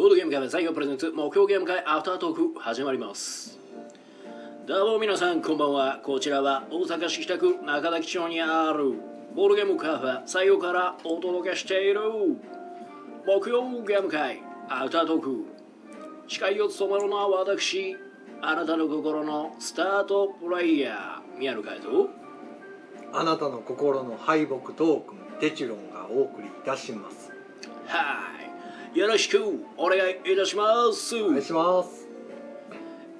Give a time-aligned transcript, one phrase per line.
[0.00, 3.58] ボードゲームカフェ採用プレゼンツ目標ゲーム会アフタートーク始まります。
[4.66, 6.00] どうも皆さんこんばんは。
[6.02, 8.94] こちらは大阪市北区中崎町にある
[9.36, 12.00] ボードゲームカフェ採用からお届けしている
[13.26, 15.44] 木曜ゲーム会アフタートーク。
[16.28, 17.94] 司会を務めるのは私
[18.40, 22.08] あなたの心のスタートプレイヤー宮野海斗
[23.12, 27.30] あなたの心の敗北トークンデチュロンがお送りいたします。
[27.84, 28.49] はい
[28.94, 29.38] よろしく
[29.76, 31.16] お願いいたします。
[31.22, 32.08] お願いします。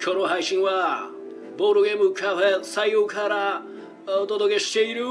[0.02, 1.08] 今日の配信は
[1.56, 3.62] ボードゲームカフェ採用から
[4.20, 5.06] お届けしている。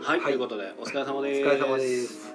[0.00, 0.20] はい、はい。
[0.22, 1.40] ということでお疲れ様おです。
[1.42, 2.34] 疲れ様です。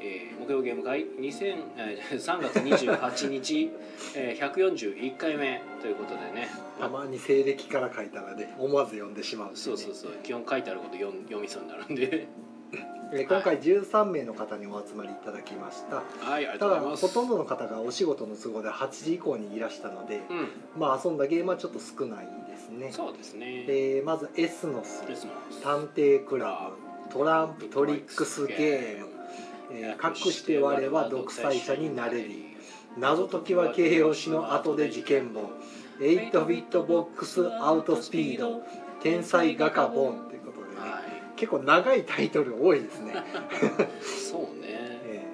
[0.00, 3.70] えー木曜ゲーム会2000えー3月28日、
[4.16, 6.48] えー、141 回目ということでね、
[6.80, 9.52] たまに西暦から書いたらね思わず読んでしまうね。
[9.54, 10.10] そうそうそう。
[10.24, 12.26] 基本書いてあること読ん読みそうになるんで
[13.14, 16.02] えー今回13名の方にお集まりいただきました。
[16.24, 20.80] はいただほとんどの方がお仕事の都合で8時以降にいらしたので、うん。
[20.80, 22.90] まあ遊んだゲームはちょっと少ないですね。
[22.90, 23.66] そうですね。
[23.68, 25.06] えーまず S のス。
[25.06, 26.70] ですもん探偵クラ
[27.08, 27.12] ブ。
[27.12, 29.08] トランプトリックスゲーム、
[29.72, 32.56] えー隠して我は独裁者になれり。
[32.96, 35.50] 謎解きは形容詞の後で事件簿。
[36.00, 38.62] 8ビットボックスアウトスピード。
[39.02, 40.31] 天才画家ボン
[41.42, 43.14] 結構長いタイトル多いですね、い
[44.04, 44.68] そうね。
[44.68, 45.24] え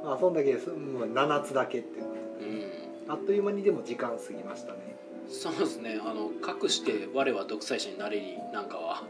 [0.00, 4.94] ーまあ、そんだけです、もう7つだけっていうこうんとあっという間にでも時間過ぎましたね。
[5.28, 5.98] そうですね。
[6.00, 9.02] あの隠して我は独裁者になれりなんかは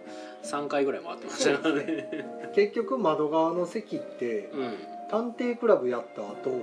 [0.44, 2.52] 3回ぐらい回ってましたからね。
[2.54, 4.74] 結局窓側の席ってうんうん
[5.10, 6.62] 探偵クラブやった後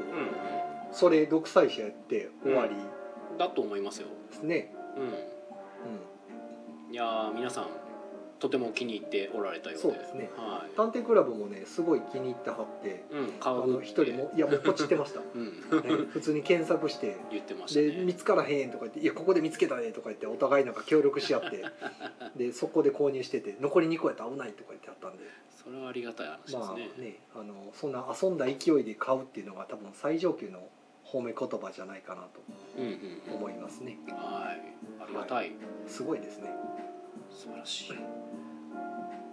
[0.92, 2.72] それ独裁者やって終わり
[3.38, 4.08] だと思いますよ。
[4.32, 5.04] ですね、うん。
[5.04, 5.06] う
[6.90, 6.94] ん。
[6.94, 7.91] いやー皆さん
[8.42, 9.82] とても気に入っておられたようで。
[9.82, 10.30] そうですね。
[10.36, 16.08] は探偵クラブもねすごい気に入ってはっていうんあ顔の一人もいやもうポチってました、ね、うん。
[16.08, 17.16] 普通に検索して。
[17.32, 17.92] 言ってましたね。
[17.92, 21.64] で見つからへんとか言って「いやここで見つけたね」とか言ってお互いなんか協力し合って。
[22.36, 25.24] でそこで購入してて残り2個やったら危ないとか言ってあったんで。
[25.64, 30.68] それはありがたい話ですまあねねあのそんな遊んだ勢いで買うっていうのが多分最上級の
[31.06, 32.40] 褒め言葉じゃないかなと
[32.80, 34.00] うんうん思いますね。
[34.08, 35.04] はい。
[35.04, 35.52] ありがたい。
[35.88, 36.50] すごいですね
[37.30, 37.94] 素晴らしい。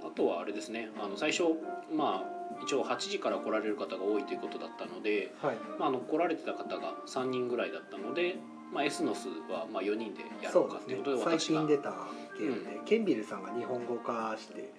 [0.07, 0.91] あとはあれですね。
[0.99, 1.45] あの最初
[1.93, 5.57] まあ一応8時から来られる方が多いということだったので、はい。
[5.79, 8.37] まあ、あの来られてた方が3人ぐらいだったので、
[8.73, 10.95] まあ、エスノスはまあ4人でやろそううかですね。
[11.05, 11.61] ということで私が。
[11.61, 11.95] 最近出た
[12.39, 14.73] ゲームで、ケンビルさんが日本語化して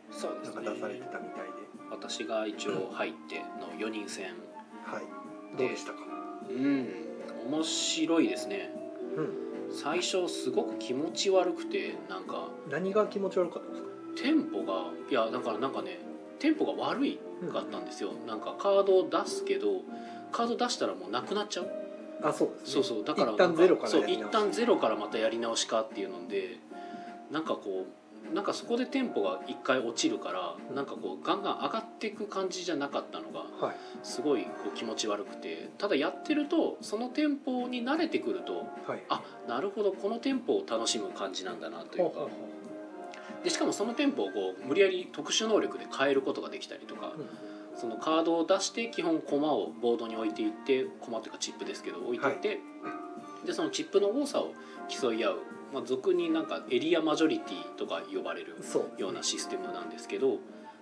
[0.44, 1.70] なんか出されてたみたいで。
[1.92, 4.34] 私が一応入っての4人戦。
[4.86, 5.58] はい。
[5.58, 6.00] どうでしたか？
[6.50, 6.88] うん。
[7.50, 8.72] 面白いですね。
[9.16, 12.50] うん最初すごく気持ち悪くてなんか。
[12.70, 13.90] 何が気持ち悪かったんですか？
[14.24, 16.00] テンポがいやだからなんかね
[16.40, 17.20] テンポが悪い
[17.52, 19.82] かったんですよ、なんかカードを出すけど
[20.32, 21.70] カード出したらもうなくなっちゃう。
[22.22, 22.54] あそうね。
[22.66, 23.04] そうそう。
[23.04, 26.58] だから一旦ゼロからそう一旦ゼロからまたやり直しかっていうので
[27.32, 27.88] なんかこう
[28.34, 33.76] なんかそこでテンポが一回落ちるからなんかこうガンガン上がっていく感じじゃなかったのがはい。
[34.04, 39.04] すごいこう気持ち悪くてただやってるとそのテンポに慣れてくるとはい。
[39.10, 42.28] あなるほどこのテンポを楽しむ感じなんだなというか。
[43.44, 47.28] でしかもそのテンポをこう無理やり特殊能力で変えることができたりとかううん。
[47.80, 52.60] そのカードを出して基本コマをボードに置いていってコマというかチップですけど置いていって、
[53.46, 54.54] でそのチップの多さを
[54.90, 55.40] 競い合う、
[55.74, 58.56] まあ、俗になんかエリアマジョリティとか呼ばれる
[58.98, 60.38] ようなシステムなんですけど、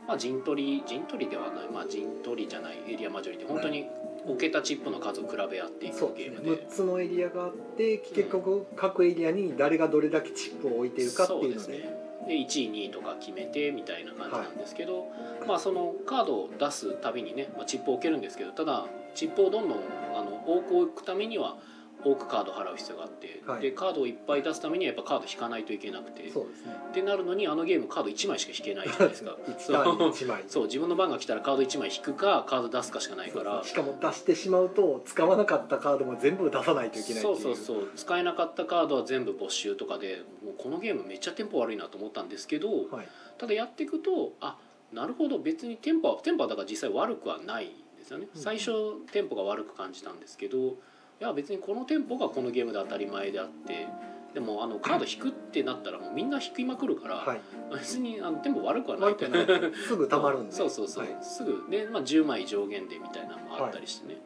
[0.08, 3.48] まあ、陣取り陣取りではない、まあ、陣取りじゃないエリアマジョリティ。
[3.48, 3.86] 本当に
[4.25, 6.64] 置けたチップの数を比べ合っていくゲームで。
[6.64, 11.59] 6つのエリアがあって結局各エリアに誰がどれだけチップを置いてるかっていうので。
[11.59, 12.08] そうですね。
[12.28, 15.08] で1位2位とか決めてみたいな感じなんですけど、
[15.48, 19.78] まあそのカードを出すたびにね、まあ、チップを置けるんですけどただチップをどんどん
[20.14, 21.58] あの多く置くためには
[22.03, 23.62] 多くカードを払う必要があって、はい。
[23.62, 26.30] でカードをいっぱい出すためにはやっぱカード引かないといけなくて。
[26.31, 26.75] そうですね。
[26.90, 29.35] ってなるのにあのゲームカード1枚しか引けないじゃないですか。
[29.47, 33.63] 1ターンに1枚そう自分の番が来たらカード1枚引くかカード出すかしかないから。
[33.63, 37.38] しかも出してしまうと使わなかったカードも全部出さないといけないそいう。
[37.38, 37.89] うそうそう。
[37.95, 43.07] 使えなかったカードは全部没収とかでもうこのゲームめっちゃテンポ悪いなと思ったんですけど、はい。
[43.38, 44.57] ただやっていくとあ
[44.94, 48.27] なるほど別にテンポはテンポはだから実際悪くはないんですよね。
[48.33, 48.42] うん。
[48.42, 48.71] 最初
[49.12, 50.75] テンポが悪く感じたんですけど
[51.19, 53.88] いや別にこのテンポがこのゲームで当たり前であって
[54.34, 57.42] でもあのカード引くってなったらもうみんな引きまくるから、はい。
[57.74, 59.14] 別にあのテンポ悪くはない。
[59.14, 59.46] 悪くない。
[59.88, 60.52] すぐ溜まるんで。
[60.52, 61.18] そうそうそう、はい。
[61.24, 64.22] すぐで、まあ、10枚上限でみたいなのもあったりしてね、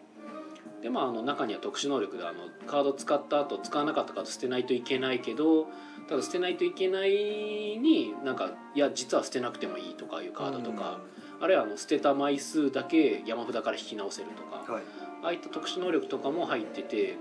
[0.82, 5.68] でまああの中には特殊能力であのカード使った後使わなかったカード捨てないといけないけど
[6.10, 11.00] ただ捨てないといけないになんかいや実は捨てなくてもいいとかいうカードとか、
[11.40, 14.84] あるいはあの捨てた枚数だけ山札から引き直せるとかうんはい
[15.24, 17.16] ああいった特殊能力とかも入ってて、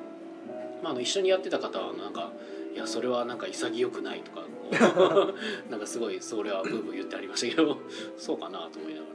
[0.83, 2.33] まあ、あの一緒にやってた方はなんか
[2.75, 4.47] いやそれはなんか潔くないとか
[5.71, 7.79] なんかすごいそれはブーブー言ってありましたけど
[8.17, 9.11] そうかなと思いながら。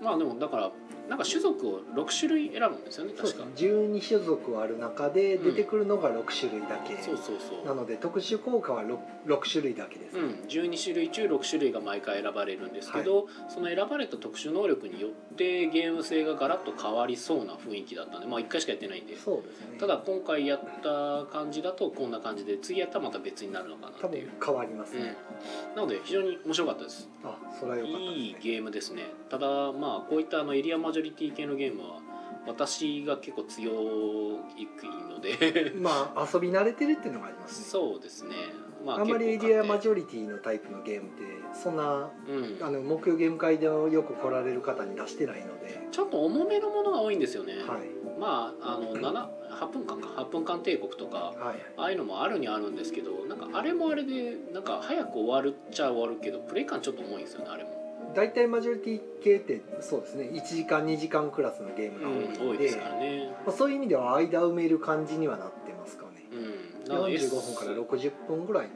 [0.00, 0.70] まあでもだから
[1.08, 3.70] なんか種族を6種類選ぶんですよね確かそうですね。
[3.70, 7.66] 12種族ある中で出てくるのが6種類だけ、そうそうそう。
[7.66, 19.16] なので特殊効果は 6, 6種類だけです、うん、12種類中6種類が毎回選ばれるんですけど、その選ばれた特殊能力によってゲーム性がガラッと変わりそうな雰囲気だったんでまあ1回しかやってないんで。
[19.16, 19.78] そうですね。
[19.78, 25.02] ただ今回やった感じだとこんな感じで次やったらまた別になるのかなっていう、変わりますうん。
[25.02, 25.16] ね、、
[25.74, 27.08] なので非常に面白かったです。
[27.24, 28.04] あそれは良かったね。
[28.12, 29.04] いいゲームですね。
[29.30, 32.00] ただまあこういったあのエリアマジョリティ系のゲームは
[32.46, 34.68] 私が結構強い
[35.10, 35.72] ので。
[35.76, 37.66] まあ遊び慣れてるっていうのがありますね。
[37.66, 38.30] そうですね。
[38.84, 41.22] まあんまりエリアマジョョリティのタイプのゲームって
[41.52, 48.18] そんなうんあの木曜ゲーム会でよく来られる方に出してないので、ちょっと重めのものが多いんですよね、はい。
[48.18, 50.08] まああの7 8分間か。
[50.22, 57.70] 8分間帝国とかはいああいうのもあるにはあるんですけどなんかあれもあれでなんか早く終わるっちゃ終わるけどプレイ感ちょっと重いんですよねあれも、
[58.18, 60.24] 大体マジョリティ系ってそうですね。
[60.32, 63.32] 1時間2時間クラスのゲームがうん、多いので,、多いですからね。
[63.46, 66.26] まあ、そういう意味では間埋める感じにはなってますかね。
[66.32, 66.88] うん。
[66.88, 68.68] なので45分から60分ぐらい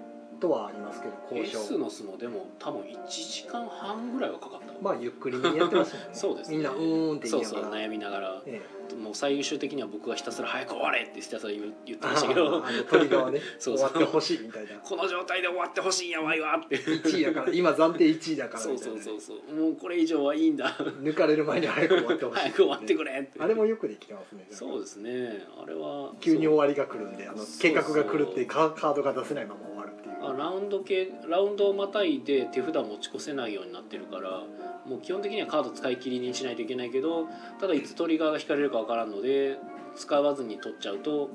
[0.43, 4.73] とはありますけど交 S 渉の巣もでも多分1時間半ぐらいはかかった。
[4.83, 6.11] まあゆっくりめにやってましたよね。
[6.13, 6.57] そうですね。
[6.57, 8.43] みんなうーんって言そそういうながら悩みながら。
[8.47, 8.61] え
[9.01, 12.61] もう最終的には僕がひたすら早く終われってひたすら言ってえましたけど。
[12.91, 13.89] トリガーはね そうそう。
[13.91, 14.71] 終わってほしいみたいな。
[14.81, 16.77] この状態で終わってほしいんやわいわって。
[16.77, 19.55] 1位やから今暫定1位だからそうそうそうそう。
[19.55, 22.41] もうこれ以上はいいんだ抜かれる前に早く終わってほしい。
[22.41, 23.31] 早く終わってくれって。
[23.39, 24.47] あれもよくできてますね。
[24.51, 25.47] そうですね。
[25.63, 26.57] あれは急に終そう。
[26.57, 27.61] わりが来るんであのそうそう。
[27.61, 34.43] 計画が来るってカカードが出せないまま終わるっていうあラウンド系ラウンドをまたいで手札持ち越せないようになってるから
[34.87, 37.27] もう基本的にはカード使い切りにしないといけないけど
[37.61, 39.59] ただいつトリガーが引かれるかわからんので
[39.97, 41.29] 使わずに取っちゃうともう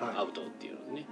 [0.00, 1.06] アはウトっていうのね、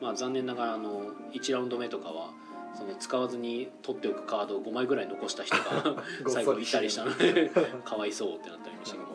[0.00, 2.30] まあ残念ながらあの1ラウンド目とかは
[2.74, 5.64] その使わずに取っておくカードを5枚ぐらい残した人がい
[6.28, 7.50] 最後いたりしたので
[7.84, 9.12] かわいそうってなってありましたけど。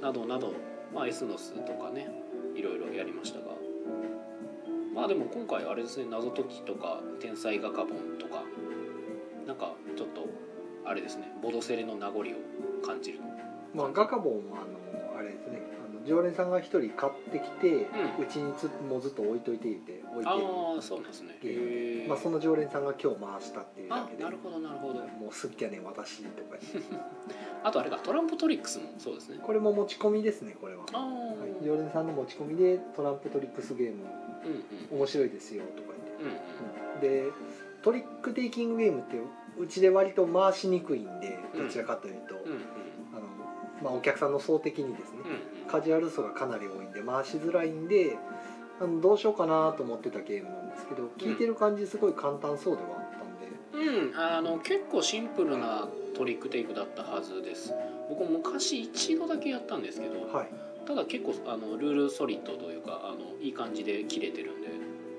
[0.00, 0.26] など。
[0.26, 0.52] など、
[0.94, 2.08] まあ、S の巣とかね
[2.54, 3.47] いろいろやりましたが
[4.98, 7.86] まあでも今回あれですね謎解きとか天才画家本
[8.18, 8.42] とか
[9.46, 10.26] なんかちょっと
[10.84, 12.24] あれですねボドセレの名残を
[12.84, 13.20] 感じる
[13.72, 17.86] まあガカボンはあのあれですねあの常連さんが一人買ってきてう
[18.22, 21.38] うち、につもうずっと置いといていて置いてああそうなんですね。
[22.08, 24.94] まあ、その常連さんが今日回したっていうだけであなるほどなるほど。
[24.94, 26.58] もう好きやねん私とか
[27.62, 29.38] あとあれかトランプトリックスもそうですね。
[29.40, 34.04] これも持ち込みですねこれは、はい、常連さんの持ち込みでトランプトリックスゲーム
[34.90, 35.88] 面白いですよとか
[36.18, 37.06] 言って。
[37.06, 37.28] うんうん。
[37.28, 37.32] で
[37.82, 39.18] トリックテイキングゲームって
[39.58, 41.66] うちで割と回しにくいんでうん。
[41.66, 42.58] どちらかというと、うんうん。
[43.14, 43.26] あの
[43.82, 45.34] まあ、お客さんの層的にですね、うんう
[45.66, 45.70] ん。
[45.70, 48.16] カジュアル層がかなり多いんで回しづらいんで
[48.80, 57.72] あのどうしようかなと思ってたゲームなんですけど聞いてる感じすごい簡単そうではあったんで、うん、あの結構シンプルなトリックテイクだったはずです。
[58.08, 60.48] 僕も昔一度だけやったんですけど、はい
[60.88, 64.68] ただ結構あのルールソリッドというかあのいい感じで切れてるんで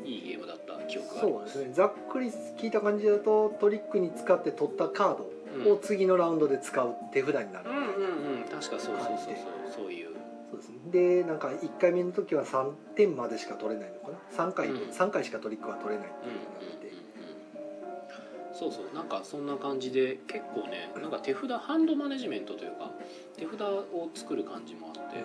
[0.03, 1.73] いいゲームだった記憶がありまそうですすね。
[1.73, 5.17] ざっくり聞いた感じだとトリックに使って取ったカー
[5.63, 7.69] ドを次のラウンドで使う手札になる。
[7.69, 8.41] うんうんうん。
[8.41, 9.35] うん確かそうそうそうそう。
[9.83, 10.09] そういう。
[10.49, 10.77] そうですね。
[10.91, 14.89] でなんか1回目の時は3点までしか取れないのかな？3回、うん。
[14.89, 18.95] 3回しかトリックは取れないってうんいうことになってそうそう。
[18.95, 22.91] なんかそんな感じで結構ねなんか手札ハンドマネジメントというか
[23.37, 25.23] 手札を作る感じもあって、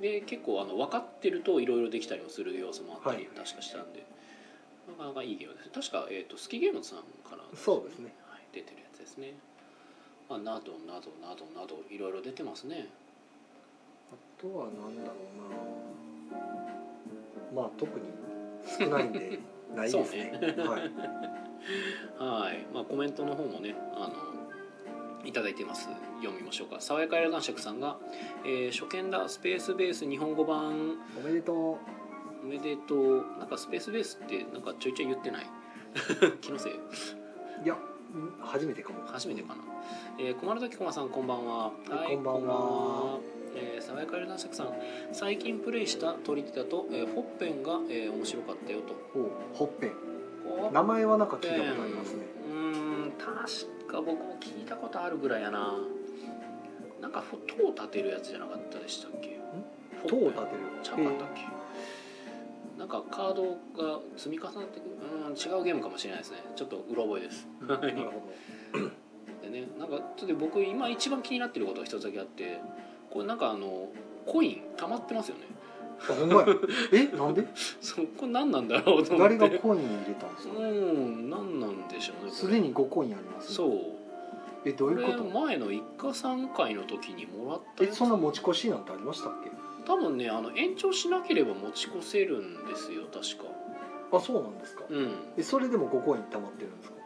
[0.00, 3.36] で結構あの分かってるといろいろできたりもする要素もあったり、はい。
[3.36, 4.04] 確かしたんで。
[4.88, 5.70] なかなかいいゲームです。
[5.70, 8.14] 確か、えー、とスキゲームズさんから、そうですね。
[8.26, 9.34] はい、出てるやつですね、
[10.28, 12.88] まあ、などなどなどなどいろいろ出てますね。
[14.10, 15.16] あとは何だろ
[17.52, 17.62] うな。
[17.62, 18.06] まあ特に
[18.78, 19.38] 少ないんで
[19.76, 20.32] ないですね。
[20.56, 20.90] はい。
[22.18, 24.29] はい、まあ、コメントの方もねあの
[25.24, 25.88] いただいてます。
[26.22, 26.80] 読みましょうか。
[26.80, 27.96] 爽やかや男爵さんが、
[28.44, 29.28] えー初見だ。
[29.28, 30.96] スペースベース日本語版。
[31.18, 31.56] おめでとう。
[32.46, 33.16] おめでとう。
[33.38, 35.46] なんかスペースベースってなんかちょいちょい言ってない？
[36.40, 36.72] 気のせい。
[36.72, 37.78] いやん
[38.40, 39.00] 初めてかも。
[39.06, 39.62] 初めてかな、
[40.18, 41.64] えー、小丸時駒さんこんばんは。
[41.66, 41.72] は
[42.10, 43.18] いこんばんは。
[43.54, 44.72] えー、爽やかや男爵さん
[45.12, 48.94] 最近プレイした取り手だと、えー、ホッペンが、えー面白かったよと。
[49.18, 49.92] おほっぺん。
[50.72, 52.26] 名前はなんか聞いたことありますね。
[52.48, 53.44] うーん確
[53.90, 55.74] か僕も聞いたことあるぐらいやな。
[57.00, 59.38] なんか塔を立てるやつじゃなかったでしたっけ？
[60.06, 60.46] 塔を立てる？
[60.82, 61.40] ちゃうかったっけ？
[62.78, 63.42] なんかカード
[63.76, 64.90] が積み重なってくる。
[65.26, 66.38] うん違うゲームかもしれないですね。
[66.56, 67.46] ちょっとうろ覚えです。
[67.66, 68.22] なるほ
[69.42, 72.60] でねなんかちょっと僕今一番気になってることが一つだけあって
[73.10, 73.88] これなんかあの
[74.26, 75.42] コイン溜まってますよね。
[75.46, 75.59] ど
[76.08, 76.46] あほんまや。
[76.92, 77.46] えなんで？
[77.80, 79.36] そうこれ何なんだろうと思って。
[79.38, 80.58] 誰がコイン入れたんですか？
[80.58, 82.30] うん何なんでしょうねこれ。
[82.32, 83.70] すでに5コインありますそう。
[84.64, 87.92] えどういうこことれ前の一家参会の時にもらったやつ。
[87.94, 89.50] えそんな持ち越しなんてありましたっけ？
[89.86, 93.50] 多分ねあの延長しなければ持ち越せるんですよ確か。
[94.12, 94.84] あそうなんですか。
[94.90, 95.10] うん。
[95.36, 97.00] えそれでも5コイン溜まってるんですか？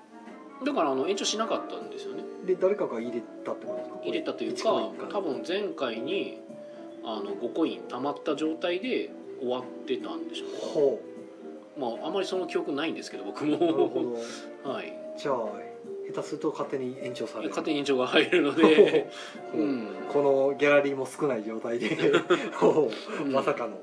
[0.65, 2.23] だからあの延長しなかったんですよね。
[2.47, 3.97] で誰かが入れたってことですか？
[4.05, 6.41] 入れたという1かコイン多分前回に
[7.05, 11.01] あの5コイン貯まった状態で終わってたんでしょうねほ
[11.79, 14.17] まああまりその記憶ないんですけど僕うなるほも
[14.65, 14.71] ど。
[14.71, 14.93] はい。
[15.17, 15.37] じゃあ
[16.13, 17.51] 下手すると勝手に延長される。
[17.51, 19.11] 勝手に延長が入るので。
[19.55, 19.63] うう。
[19.63, 19.89] んん。
[20.13, 21.97] このギャラリーも少ない状態で。
[22.55, 22.91] ほ
[23.23, 23.79] うまさかの、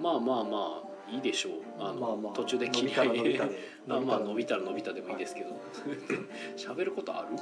[0.00, 1.52] まあまあまあいいでしょう。
[1.78, 2.32] あの、まあまあ。
[2.32, 3.56] 途中で伸びたら伸びたで
[3.88, 5.50] あまあら伸びたら伸びたでもいいですけど。
[6.56, 7.36] 喋ることある？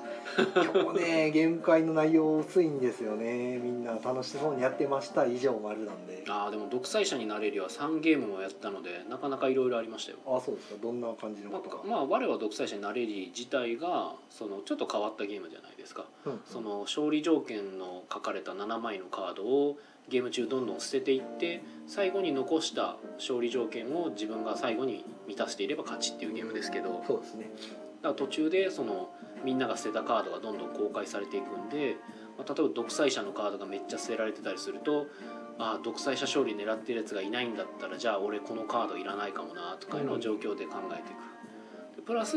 [0.55, 3.59] 今日ねゲーム会の内容薄いんですよね。
[3.59, 6.25] みんな楽しそうにやってました以上丸なんで。
[6.29, 7.65] ああでも独裁者になれるよ。
[7.65, 10.19] は3ゲームもやったのでなかなかいろいろありましたよ。
[10.27, 10.77] あそうですか。
[10.81, 16.07] どんな感じのまことか、あ、まあ我は独裁者になれり自体がそのちょっと変わったゲームじゃないですか。
[16.25, 19.79] うんその勝利条件の書かれた7枚のカードを
[20.09, 27.51] ゲーム中どんどん捨てていって最後に残した勝利条件を自分が最後に満たしていれば勝ちっていうゲームですけどそうですね。
[28.03, 29.11] だから途中でその
[29.45, 31.97] みんなが捨てたカードがどんどん公開されていくんで、
[32.39, 35.07] まあ、例えば独裁者のカードがめっちゃ捨てられてたりすると
[35.59, 41.97] ああ独裁者勝利狙ってるやつがいないんだったらじゃあ俺このカードいらないかもなとかいうのを状況で考えていく。
[41.97, 42.37] でプラス、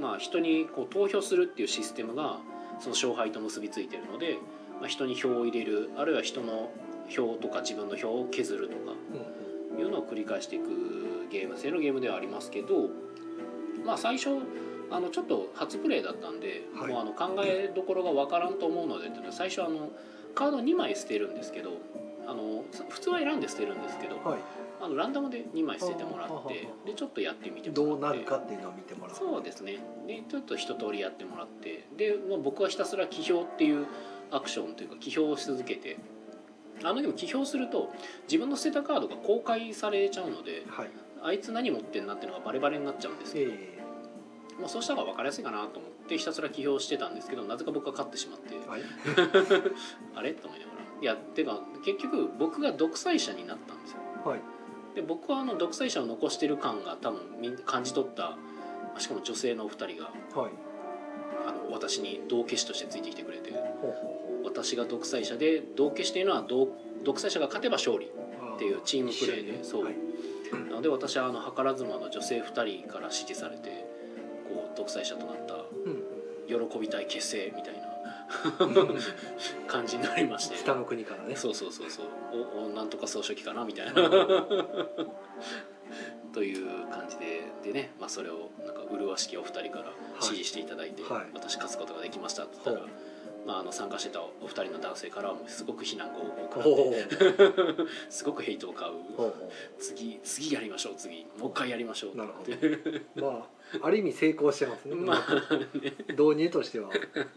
[0.00, 2.38] まあ、人にこう投票するっていうシステムが
[2.78, 4.38] その勝敗と結びついてるので、
[4.80, 6.70] まあ、人に票を入れるあるいは人の
[7.08, 9.40] 票とか自分の票を削るとかうん。
[9.78, 10.64] いうのを繰り返していく
[11.30, 12.88] ゲーム性のゲームではありますけど
[13.84, 14.30] まあ最初
[14.90, 19.90] あのちょっと初プレイだったんで、はいもうあの考えどころがわからんと思うので最初あの
[20.34, 21.72] カード2枚捨てるんですけど
[22.26, 24.38] あの普通は選んで捨てるんですけどはい。
[24.82, 27.98] あのランダムで2枚捨ててもらっあてでちょっとやってみてもどらって。
[27.98, 29.14] うなるかっていうのを見てもらう。
[29.16, 29.78] そうですね。
[30.06, 33.86] でちょっと一通りやってもらってで、まあ、僕はひたすら起票っていう
[34.30, 35.98] アクションというか起票をし続けて
[36.82, 40.90] あのでも起票すると自分の捨てたカードが公開されちゃうのではい
[41.22, 43.78] あいつ何持ってんなっていうのがバレバレになっちゃうんですけど、え
[44.60, 48.54] まあ、そうした方が分かりやすいかなと思ってひたすら起票してたんですけどなぜか僕が勝ってしまって。
[50.14, 50.32] あれ？
[50.32, 50.80] と思いながら。
[51.00, 53.98] いやてか結局僕が独裁者になったんですよ。
[54.24, 54.40] はい。
[54.94, 58.36] で僕はあの独裁者を残してる感が多分みん感じ取った
[58.98, 60.52] しかも女性のお二人がはい。
[61.46, 63.50] あの私に道化師としてついてきてくれて
[64.44, 66.68] 私が独裁者で道化師というのは同
[67.02, 69.84] 独裁者が勝てば勝利っていうチームプレーでそう。
[69.84, 69.94] はい
[70.52, 73.84] なので私はあの図らずもあの女性2人から支持されて
[74.48, 76.04] こう独裁者となったうん
[76.68, 77.90] 喜びたい結成みたいな
[78.60, 78.98] うん。
[79.66, 80.56] 感じになりまして。
[80.56, 81.36] 北の国からね。
[81.36, 82.06] そうそうそうそう。
[82.32, 83.92] おおなんとか総書記かなみたいな。
[86.32, 91.26] という感じででね、まあ、それをなんか麗しきお二人から支持していただいて、はい。
[91.34, 92.88] 私勝つことができましたって言ったら
[93.50, 97.88] まあ、あの参加してたお二人の男性からはもうすごく非難語を食らほうってほう。
[98.08, 98.92] すごくヘイトを買う。
[99.76, 101.26] 次次やりましょう次。
[101.36, 103.48] もう一回やりましょうなるほってうま
[103.82, 104.94] あある意味成功してますね。
[104.94, 105.18] まあ
[106.10, 106.90] 導入としては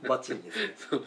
[0.08, 1.02] バッチリですね。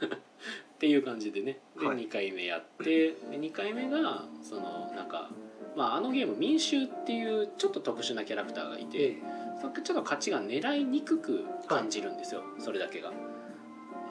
[0.10, 1.60] っていう感じでね。
[1.78, 1.98] で、はい。
[1.98, 5.30] 2回目やってで2回目がそのなんか、
[5.76, 9.22] まあ、あのゲーム民衆っていうちょっと特殊なキャラクターがいて、え
[9.60, 13.12] そのちょっと勝ちが狙いにくく感じるんですよ、それだけが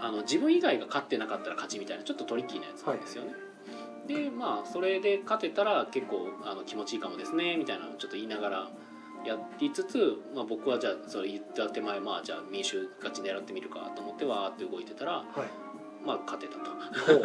[0.01, 3.33] あの自分以外が勝ってなかったら勝ちみたいなちょっとトリッキーなやつなんですよね、
[4.07, 8.69] でまあそれで勝てたら結構あの気持ちいいかもですねみたいなのをちょっと言いながら
[9.25, 15.25] やりつつ、まあ、僕はじゃあそれ言った手前まあじゃあ民衆勝ち狙ってみるかと思ってわーって動いてたらはい。
[16.03, 16.65] まあ勝てたと。
[16.65, 17.21] ほ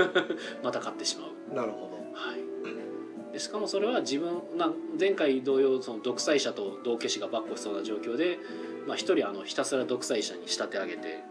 [0.62, 8.38] また勝ってしまううなるほはい、でしかもそれは自分な前回同様その独裁者と道化師がばっこしそうな状況で
[8.86, 11.22] まあ、一人あのひたすら独裁者に仕立て上げて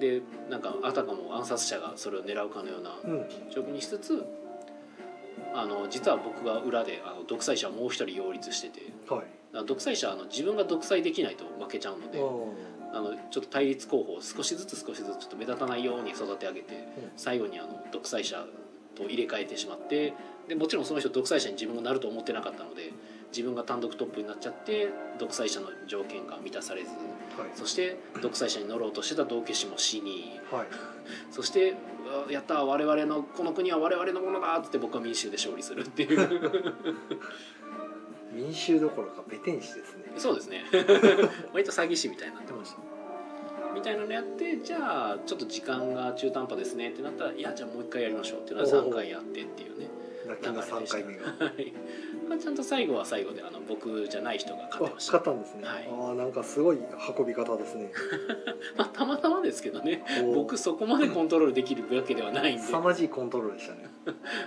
[0.00, 2.96] でなんかあたかも暗殺者がそれを狙うかのような
[3.50, 4.24] 状況にしつつ
[5.54, 9.66] あの実は僕が裏であの独裁者をもう一人擁立しててはい。
[9.66, 12.18] 独裁者はあの自分が独裁できないと負けちゃうので
[12.92, 18.44] あのちょっと対立候補を少しずつ少しずつちょっと目立たないように育て上げて最後にあの独裁者
[18.96, 20.12] と入れ替えてしまって
[20.48, 22.92] でもちろんその人独裁者に自分がなると思ってなかったので
[23.34, 24.88] 自分が単独トップになっちゃって
[25.18, 27.50] 独裁者の条件が満たされずはい。
[27.56, 30.66] そして独裁者に乗ろうとしてた道化師も死にはい。
[31.32, 31.74] そして
[32.30, 36.50] やった我々のこの国は我々のものだっつって僕は民衆で勝利するっていう。
[38.32, 40.12] 民衆どころかペテン師ですね。
[40.16, 40.64] そうですね。
[41.52, 42.78] 割と詐欺師みたいになってました。
[43.74, 49.88] みたいなのやってじゃあちょっと時間が中途半端ですねってなったらいやじゃあもう一回やりましょうっていうのは3回やってっていうね。
[50.26, 51.26] 泣きの3回目が。
[51.26, 51.72] はい
[52.28, 55.18] まあちゃんと最後は最後であの僕じゃない人が勝あってました。
[55.18, 55.88] 勝ったんですね、はい。
[55.90, 56.78] ああなんかすごい
[57.18, 57.90] 運び方ですね。
[58.76, 60.04] まあたまたまですけどね。
[60.34, 62.62] 僕そこまでコントロールできるわけではないんで。
[62.62, 63.88] 凄まじいコントロールでしたね。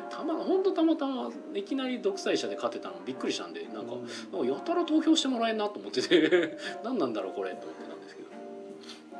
[0.10, 3.93] たま本当たまたまいきなり独裁者で勝てたのびっくりしたんでなんか
[4.31, 6.57] なんかやたら投票してもらえんなと思ってて。
[6.84, 8.29] 何なんだろうこれと思ってたんですけど。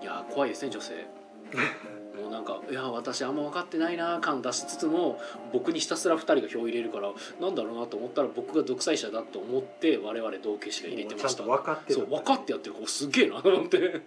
[0.02, 1.08] いやー怖いですね女性
[2.22, 5.20] もうなんかいや私あんま分かってないな感出しつつも
[5.54, 11.44] 僕にひたすら2人が票入れるからなんだろうなと思ったら僕が独裁者だと思って我々同化師が入れてました。
[11.44, 11.96] 分かってる。
[11.96, 12.76] そう分かってやってる。
[12.82, 13.80] おすげえなと思って。
[13.80, 14.02] ね。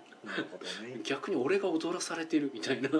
[1.04, 2.90] 逆に俺が踊らされてるみたいな。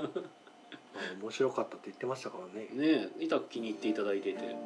[1.23, 2.69] 面白かったって言ってましたからね。
[2.79, 4.39] え痛く気に入っていただいてて。
[4.39, 4.57] はい。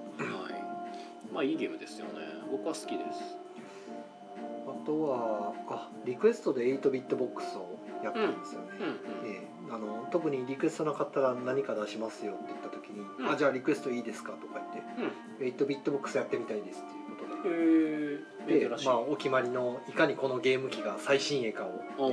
[1.33, 2.13] まあいいゲームですよね。
[2.51, 3.37] 僕は好きです。
[4.67, 9.33] あとはあリクエストで8ビットボックスをやったんですよね、うんうん。
[9.33, 13.29] ええあの特にリクエストなかったら何か出しますよって言った時に「うん。
[13.31, 14.61] あじゃあリクエストいいですか?」とか
[15.41, 17.55] 言って「8ビットボックスやってみたいです」っていうことで。
[17.55, 22.11] へえで珍しい、まあ、お決まりのいかにこのゲーム機が最新鋭かをおお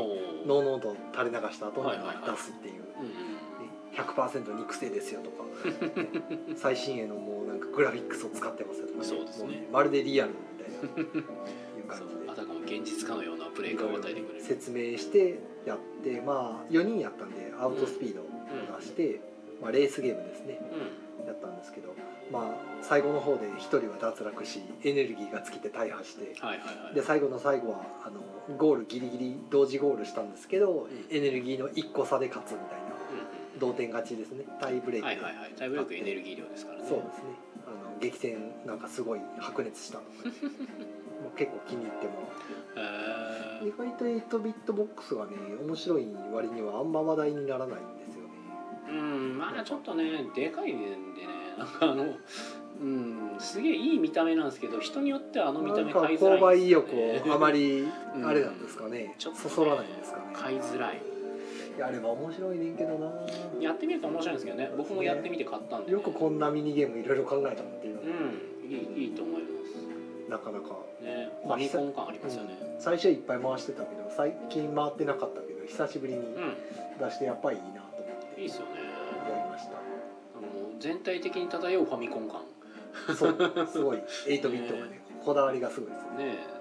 [0.48, 2.32] ノーノーと垂れ流した後にはいはいはい。
[2.32, 3.52] 出すっていう、ねうん
[3.92, 6.08] 100%肉声ですよとか、ね
[6.56, 9.68] 最新鋭のもうなんかグラフィックスを使ってますよとか、そうですね。
[9.68, 11.10] もまるでリアルみたいな。
[11.78, 12.08] いう感そう。
[12.08, 14.42] じであたかも現実かのようなプレイ感を与えてくれる。
[14.46, 18.26] 説明してやってまあ4人やったんでアウトスピードを
[18.80, 19.20] 出して、
[19.62, 20.60] まあ、レースゲームですね。
[21.24, 21.94] うやったんですけど
[22.32, 26.34] まあ最後の方で1人は脱落しエネルギーが尽きて大破して
[26.96, 28.22] で最後の最後はあの
[28.58, 31.16] ゴールギリギリ同時ゴールしたんですけど、ん。
[31.16, 32.88] エネルギーの1個差で勝つみたいな。
[32.88, 34.46] う同点勝ちですね。
[34.60, 35.16] タイブレーんク。
[35.16, 35.52] で、はいはいはい。
[35.58, 36.86] タイブレークエネルギー量ですからね。
[36.90, 37.51] そうですね
[38.02, 40.00] 激戦なんかすごい白熱した
[41.22, 42.14] もう結構気に入っても。
[42.76, 48.30] へ意外と8ビットボックスがね面白い割にはあんま話題にならないんですよね。
[48.90, 50.98] えうんまあちょっとねでかいんでね。
[51.58, 52.16] なんかあの
[52.82, 57.32] うんすげえいい見た目なんですけど人によってはあの見たなんか目買いづらい購買意欲んですよね。
[57.32, 57.82] をあまり
[58.16, 58.26] うん。
[58.26, 60.24] あれなんですかね、ちょっとねそそらないんですかね。
[60.34, 61.02] 買いづらい
[61.82, 63.12] やれば面白いねんけどな。
[63.60, 64.72] やってみると面白いんですけどね。
[64.78, 68.72] 僕もやってみて買ったんで、ね、よくこんなミニゲームいろいろ考えたなっていううん。
[68.72, 69.50] いいいいと思いま
[70.30, 70.78] なかなか。
[71.00, 71.30] すね。
[71.42, 72.56] フまあァミコン感ありますよね。
[72.80, 76.56] 最初いっぱい回してたけど最近回ってなかったけど久しぶりにうん、
[77.00, 78.42] 出してやっぱりいいなと思って。
[78.42, 78.72] いいですよね。
[79.28, 79.72] やりました。
[79.74, 79.76] あ
[80.40, 82.42] の全体的に漂うファミコン感。
[83.16, 83.68] そう。
[83.72, 83.98] すごい。
[84.28, 86.26] 8ビットがね こだわりがすごいですね。
[86.26, 86.38] ね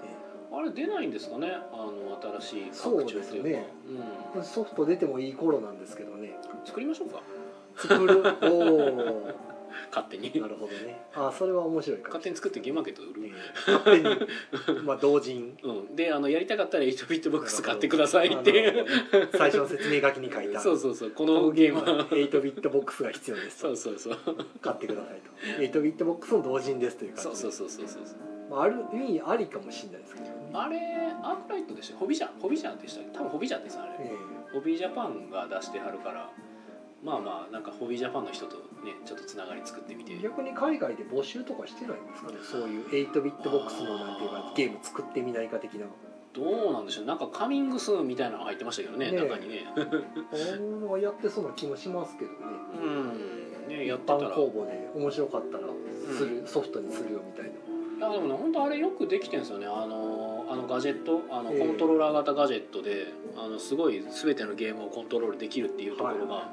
[0.53, 1.47] あれ出ないんですかね？
[1.71, 3.61] あの新しいそう拡張ですねというか。
[4.35, 4.43] うん。
[4.43, 6.37] ソフト出てもいい頃なんですけどね。
[6.61, 7.21] うん、作りましょうか。
[7.77, 8.23] 作る。
[8.43, 9.50] おお
[9.91, 10.31] 勝手に。
[10.41, 11.05] なるほどね。
[11.13, 13.31] あそれは面白いかも勝手に作ってゲームマーケットで売る、え
[13.67, 14.81] え勝手に。
[14.83, 15.57] まあ同人。
[15.63, 18.85] うん、であのやりたかったら8ビットボックス買ってくださいって
[19.33, 20.59] 最初の説明書きに書いた。
[20.59, 21.11] そうそうそう。
[21.11, 22.05] ここののゲームはゲームは。
[22.09, 23.75] 8ビットボックスが必要ですと。
[23.75, 24.35] そうそうそう。
[24.61, 25.61] 買ってくださいと。
[25.61, 27.29] 8ビットボックスの同人ですという感じ。
[27.29, 28.17] でそうそうそうそうそう。
[28.49, 30.31] まあ、ある意味ありかもしれないですけどね。
[30.53, 30.77] あれ
[31.23, 32.39] アークライトでしたホビジャン？
[32.41, 34.11] ホビジャンでした多分ホビジャンですあれ、え
[34.53, 36.29] ホビージャパンが出してはるから
[37.03, 40.13] まあまあなんかホビージャパンの人とねちょっとつながり作ってみて。
[40.13, 42.37] え逆に海外で募集とかしてないんですかね？
[42.43, 45.87] そういう8ビットボックスのなんていうかゲーム作ってみないか的な。
[46.33, 47.05] どうなんでしょう？
[47.05, 49.21] なんかカミングスーンみたいなのが入ってましたけどねねえ。
[49.21, 49.65] 中にね。
[49.75, 49.79] あ
[50.59, 52.37] のはやってそうな気もしますけどね。
[52.81, 53.67] うん。
[53.67, 54.31] ねやったら。
[54.31, 55.63] 般公募で面白かったら
[56.17, 57.51] する、ソフトにするよみたいな。
[57.51, 57.53] い
[57.99, 59.67] やでもね本当あれよくできてるんですよね。
[59.67, 60.10] あの
[60.51, 61.21] あのガジェット？
[61.31, 61.59] あのええ。
[61.59, 66.49] コントローラー型ガジェットで、あのすごい全てのゲームをコントロールできるっていうところが、は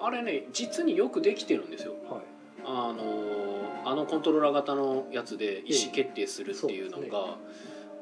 [0.00, 1.94] あれね実によくできてるんですよ。
[2.08, 2.22] はい。
[2.64, 7.10] あのあのコントローラー型のやつで意思決定するっていうのが、え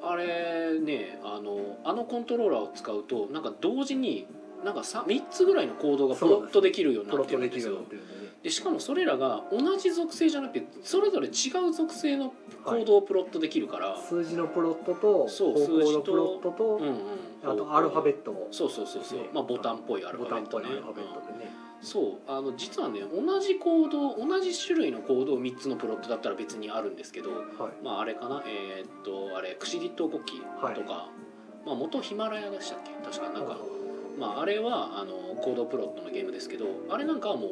[0.03, 4.27] あれねあのあのコントローラーを使うとなんか同時に
[4.65, 7.75] なんか 3, 3つぐらいの行動がプロットできるようになってるんですよ。
[7.75, 11.31] ットできるようになってるんでねでしかもそれらが同じ属性じゃなくてそれぞれ違
[11.69, 12.33] う属性の
[12.65, 16.95] 行動をプロットできるから、数字のプロットとそう方向数字とのプロットと、うんうん。
[17.45, 18.49] あとアルファベットを。
[18.53, 19.31] そうそうそうそう、ね。
[19.33, 20.67] まあ、ボタンっぽいアルファベットね。
[21.81, 27.85] そうあの実はね同じ行動同じ種類の行動3つのプロットだったら別にあるんですけどはい。
[27.85, 28.43] まああれかな？
[28.47, 30.21] えーっとあれクシリット国
[30.61, 31.09] 旗とか、
[31.65, 32.91] まあ元ヒマラヤでしたっけ？
[33.05, 33.57] 確かなんか、
[34.19, 37.51] まああれはあの行動プロットのゲームですけどあれなんかはもう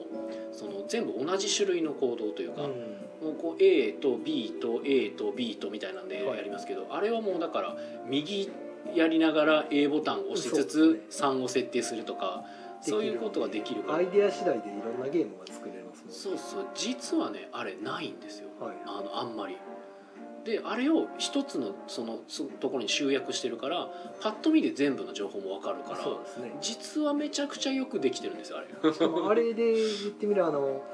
[0.53, 2.71] その全部同じ種類の行動というか、うん。
[3.23, 6.39] もうこう A と B と A と B とみたいなんではい。
[6.39, 7.77] やりますけど、あれはもうだから
[8.07, 8.51] 右
[8.95, 12.45] やりながら A ボタンを押しつつです3を設定するとか
[12.81, 13.99] そういうことができるから。
[13.99, 16.67] アイデア次第でいろんなゲームが作れますもんそうそう。
[16.75, 18.49] 実はねあれないんですよ。
[18.61, 18.77] はい。
[18.87, 19.57] あのあんまり
[20.47, 22.19] であれを一つのその
[22.61, 23.89] ところに集約してるから
[24.21, 28.69] パッと見で全部の情報も分かるからそうです、ね、実はめちゃくちゃよくできてるんですよあれ。
[29.29, 30.85] あれで言ってみるあの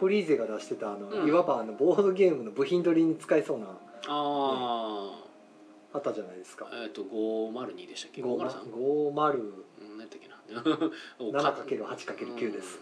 [0.00, 3.76] フリーゼが出してたあの、うん、いわばあのボードゲームの部品取りに使えそうなあ、ね、
[4.08, 6.68] あったじゃないですか。
[6.72, 9.65] えっ、と502でしたっけ？503。
[11.18, 12.78] 7×8×9 です、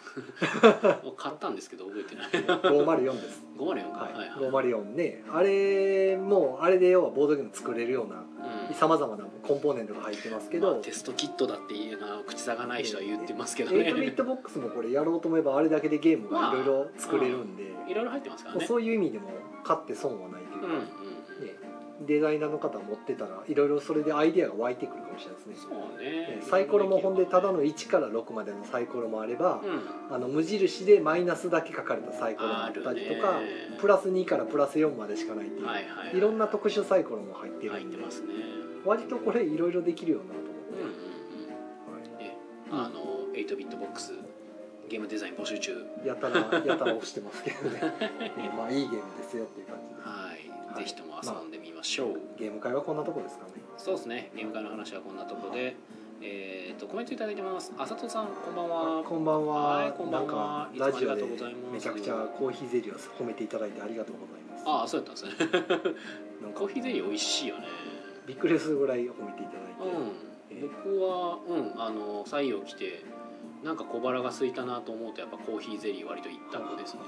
[1.03, 2.29] もう 買ったんですけど覚えてない。
[2.29, 3.44] 504です。
[3.57, 3.98] 504か。
[4.05, 4.50] はい、はいはい。
[4.50, 5.24] 504ね。
[5.33, 8.24] あれもあれで要はボードゲーム作れるような
[8.68, 8.74] うん。
[8.74, 18.66] さまざまなコンポーネントが入ってますけど、まあテストキットだっていうのは口差がない人は言ってますけど8ねビットボックスもこれやろうと思えばあれだけでゲームがいろいろ作れるんで、いろいろ入ってますからね。
[18.66, 19.31] そういう意味でも
[19.62, 21.04] 買って損はないというか、うん
[22.07, 25.55] デザイナーの方持ってたらいろいろそれでアイデアが湧いてくるかもしれないですね。
[25.57, 26.37] そうね。
[26.37, 30.14] ねサイコロもほんでただの1から6までのサイコロもあれば、うん。
[30.14, 33.40] あの無印でマイナスだけ書かれたサイコロもあったりとか
[33.81, 36.21] プラス2からプラス4までしかないっていう、はいはいい。
[36.21, 38.05] ろんな特殊サイコロも入ってるんでね。
[38.85, 40.95] 割とこれいろいろできるよなとうんうん
[41.88, 42.27] 思って、うん。
[42.27, 42.37] え
[42.71, 44.12] あの8ビットボックス
[44.88, 45.73] ゲームデザイン募集中。
[46.05, 48.51] やたらやたら押してますけどねね。
[48.57, 50.03] まあいいゲームですよっていう感じで。
[50.03, 50.34] はい、
[50.75, 50.85] はい。
[50.85, 53.53] ぜひとも遊んでみましょう、ゲーム会はこんなとこですかね。
[53.77, 54.31] そうですね。
[54.35, 55.77] ゲーム会の話はこんなところで、
[56.21, 57.73] えっ、とコメントいただいてます。
[57.79, 59.03] あさとさんこんばんは。
[59.05, 60.69] こんばんは、はいこんばんは。
[60.77, 61.23] ラジオで
[61.73, 64.65] めちゃくちゃコーヒーゼリーを褒めていただいてありがとうございます。
[64.67, 65.97] ああそうやったんですね。
[66.43, 67.67] なんかコーヒーゼリー美味しいよね。
[68.27, 70.35] びっくりするぐらい褒めていただいて、うん。
[70.61, 73.03] 僕はうんあの採用来て
[73.63, 77.01] なんか小腹が空いたなと思うとやっぱコーヒーゼリー割と一択ですね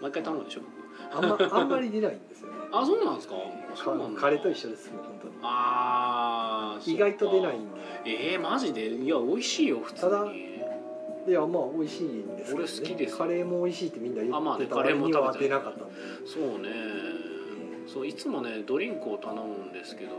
[0.00, 0.70] 毎回頼むでしょ僕。
[1.12, 2.54] あんまあんまり出ないんですよね。
[2.72, 3.34] あそうなんですか？
[3.36, 4.20] えーそうなんだ。
[4.20, 7.80] カレーと一緒ですもう本当にああ意外と出ないんで。
[8.32, 8.88] えー、マジで？
[8.88, 10.50] いや美味しいよ普通ただに
[11.28, 13.12] いやまあ美味しいんですけど、ね、俺好きです。
[13.12, 15.94] よカレーも美味しいってみんな言あまあねってた割にはカレーも食べた出なかったんで、
[16.26, 16.70] そうね
[17.86, 20.12] そういつもねドリンクを頼むんですけど。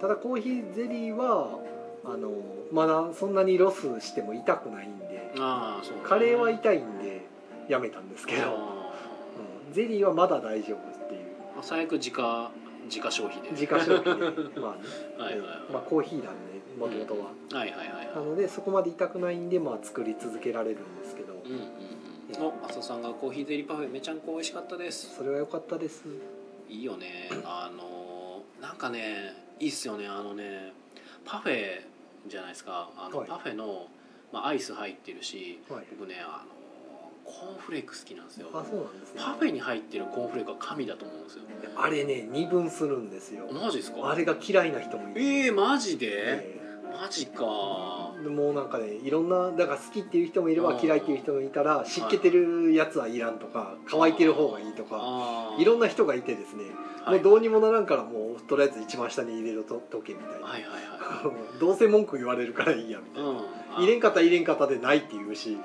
[0.00, 1.58] ただコーヒーゼリーは
[2.04, 2.30] あの
[2.70, 5.32] まだそんなにロスしても痛くないんで。
[5.38, 7.24] ああそう、ね、カレーは痛いんで
[7.68, 8.42] やめたんですけど、
[9.76, 11.60] ゼリーはまだ大丈夫っていう。
[11.60, 12.50] ー最悪自家
[12.88, 13.50] 自家消費で。
[13.50, 14.20] 自家消費で。
[14.58, 14.88] まあね。
[15.18, 15.72] はいはいはい。
[15.72, 18.06] まあ、コーヒーなんでもともとは、はいはいはい。
[18.06, 22.60] なのでそこまで痛くないんで、まあ、作り続けられるんですけど、うんうんうん。
[22.62, 25.14] お浅田さんがコーヒーゼリーパフェめちゃんこ美味しかったです。
[25.14, 26.04] それは良かったです。
[26.70, 27.28] いいよね。
[27.44, 30.08] あのなんかねいいっすよね。
[30.08, 30.72] あのね
[31.26, 31.82] パフェ
[32.26, 32.88] じゃないですか。
[32.96, 33.28] あの、はい。
[33.28, 33.88] パフェの、
[34.32, 35.84] まあ、アイス入ってるしはい。
[35.98, 36.65] 僕ねあの
[37.26, 38.48] コーンフレーク好きなんですよ。
[38.54, 39.20] あそうなんですね。
[39.22, 41.42] パフェに入ってるコーンフレークは神だと思うんですよ。
[41.76, 43.46] あれね二分するんですよ。
[43.52, 44.08] マジですか？
[44.10, 45.20] あれが嫌いな人もいる。
[45.20, 46.60] えー、マジで、え
[47.02, 47.42] マジか。
[48.24, 56.64] えもうなんかねいろんなだから好きっていう人もいればうん嫌いっていう人もいたら湿気てるやつはいらんとか乾いてる方がいいとかいろんな人がいてですね。
[57.04, 57.14] はい。
[57.16, 60.46] もうどうにもならんからもうとりあえず一番下に入れろととけみたいな。
[60.46, 63.38] はいはいは どうせ文句言われるからいいやみたいな、いうん。
[63.82, 65.58] 入れんかったら入れんかったでないって言うし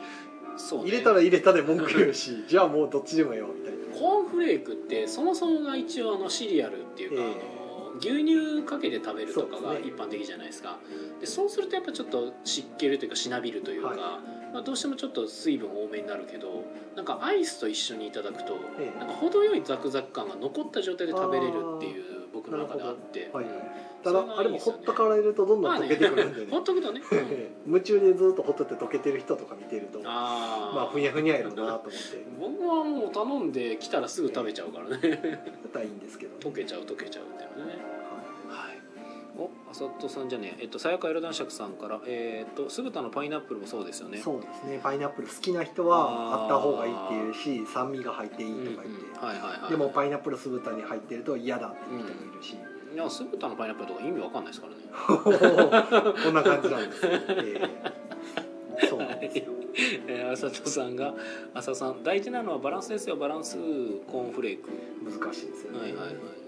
[0.58, 3.80] そう、ね、入れたら入れたで文句言うし じゃあもうどっちでもええわみたいな。
[3.98, 7.24] コーンフレークってそもそもが一応あのシリアルっていうか、ええ。
[7.24, 7.62] あの
[8.00, 10.80] 牛乳かけて食べるとかが一般的じゃないですか。
[11.20, 13.98] でそうするとやっぱちょっと湿気るというかしなびるというか、はい。
[14.54, 19.00] まあ、どうしてもちょっと水分多めになるけどなんかアイスと一緒にいただくとええ。
[19.00, 23.30] なんか程よいザクザク感が残った状態で食べれるっていう僕の中であって。
[23.34, 23.54] はいはい。
[23.54, 23.62] うん。
[24.04, 26.48] ただあれもほっとかれるとどんどん溶けてくるんでね。
[26.52, 27.74] ほっとくとね、うん。
[27.74, 30.80] 夢中でずっとほっとって溶けてる人とか見てるとまあー。
[30.88, 31.88] あふにゃふにゃやろうなと思って。
[32.40, 34.98] 僕はもう頼んで来たらすぐ食べちゃうからね。
[35.02, 37.74] だったらいいんですけど溶けちゃう溶けちゃうっていうのね。
[37.74, 37.81] はい
[39.38, 40.64] おあさとさんじゃねえ。
[40.64, 42.02] えっとさやかエロ男爵さんから。
[42.06, 44.18] えーっと酢豚のパイナップルもそうですよね。
[44.20, 44.80] そうですね。
[44.84, 52.56] パイナップル好きな人はあった方がいいっていうし酸味が入っていいうんうんとか言って、はいはいはいでもパイナップル酢豚に入ってると嫌だっていう人もいるし、
[52.94, 54.82] いや酢豚のパイナップルとか意味わかんないですからね。
[56.24, 57.06] こんな感じなんです。
[57.06, 57.62] よ、え
[58.84, 59.44] えそうなんですよ。
[60.08, 61.14] えー、あさとさんが
[61.54, 63.16] あささん大事なのはバランスですよ。
[63.16, 63.56] バランス
[64.12, 64.70] コーンフレーク。
[65.04, 66.41] 難しいですよね、はいはいはい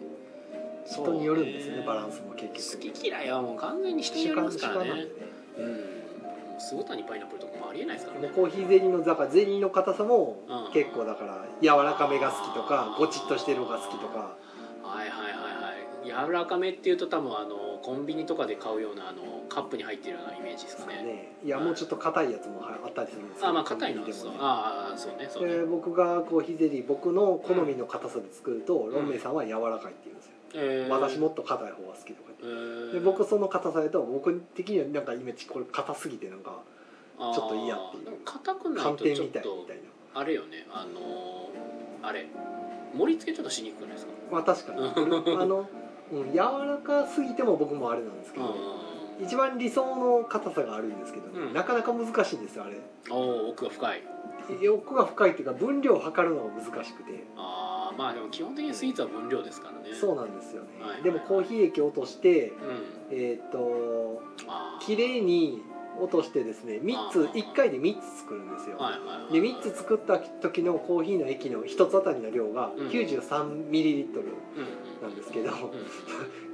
[0.86, 2.88] 人によるんですよねバランスも結局。
[2.91, 5.08] 好き嫌いはもう完全に人によりますからね。
[5.58, 5.65] うん。
[5.65, 14.36] もう酢豚にパイナップルとかもありえないですからねもうコーヒーゼリーのだからゼリーの硬さもうん結構だから柔らかめが好きとかゴチッとしてる方が好きとか。
[14.84, 16.28] はいはいはいはい。
[16.28, 21.02] 柔らかめっていうと多分あのコンビニとかで買うようなあのカップに入ってるようなイメージですかね。
[21.02, 21.32] ね。
[21.43, 24.32] いやもうちょっと硬いやつもあったりするんですけどあまあ硬いのでもね。
[24.39, 25.54] ああそうねそうね。
[25.54, 30.92] で僕がコーヒーゼリー僕の好みの硬さで作ると、んロンメイさんは柔らかいって言うんですよ、えー。
[30.92, 32.92] 私もっと硬い方が好きとかえ言って、ー。
[32.94, 36.62] で僕その硬さだと僕的にはなんかイメージこれ硬すぎてなんか
[37.18, 38.06] ちょっと嫌っていう。
[38.06, 39.68] でも硬くない寒とちょっ天みたいみと
[40.16, 40.68] あれよね。
[40.72, 42.28] あのーあれ。
[42.96, 44.12] 盛り付けちょっとしにくくないですか？
[44.32, 44.80] まあ確かに。
[45.38, 45.68] あの、
[46.12, 48.50] うん、柔らかすぎても僕もあれなんですけど、う
[49.24, 51.54] 一番理想の硬さがあるんですけどね、うん。
[51.54, 52.78] なかなか難しいんですよあれ。
[53.10, 54.04] お奥が深い。
[54.70, 57.24] 奥が深いっていうか分量を測るのが難しくて。
[57.38, 59.95] ああまあでも基本的にスイーツは分量ですからね。
[59.95, 61.03] そうなんですよね、はい。
[61.03, 63.17] でもコーヒー液を落としてうん。
[63.17, 64.17] えっ、ー。
[64.79, 65.62] 綺麗に
[65.99, 67.34] 落としてですね3つあー。
[67.34, 72.88] 1回で3つ作るんですよ、はいはいはいで3つ作った時のコーヒーの液の1つあたりの量がうん。
[72.89, 75.01] 93ml うん。
[75.01, 75.53] なんですけど、うん。
[75.53, 75.69] うん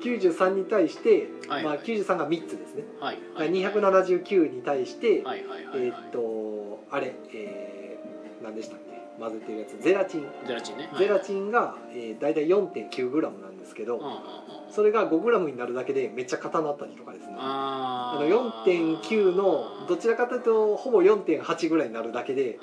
[0.01, 5.79] 93に対して、はいまあ、93が3つですね、はいはい279に対して、はいはいはいはい。
[5.87, 8.98] えーっとあれ、えー、何でしたっけ？
[9.19, 9.77] 混ぜてるやつ。
[9.81, 10.89] ゼラチン、ゼラチンね。
[10.97, 13.99] ゼラチンンが、えー、大体 4.9g なんですけど、
[14.69, 17.35] それが 5g になるだけでめっちゃ硬なったりとかですね。
[17.37, 22.59] あの4.9のどちらかというとほぼ4.8ぐらいになるだけで、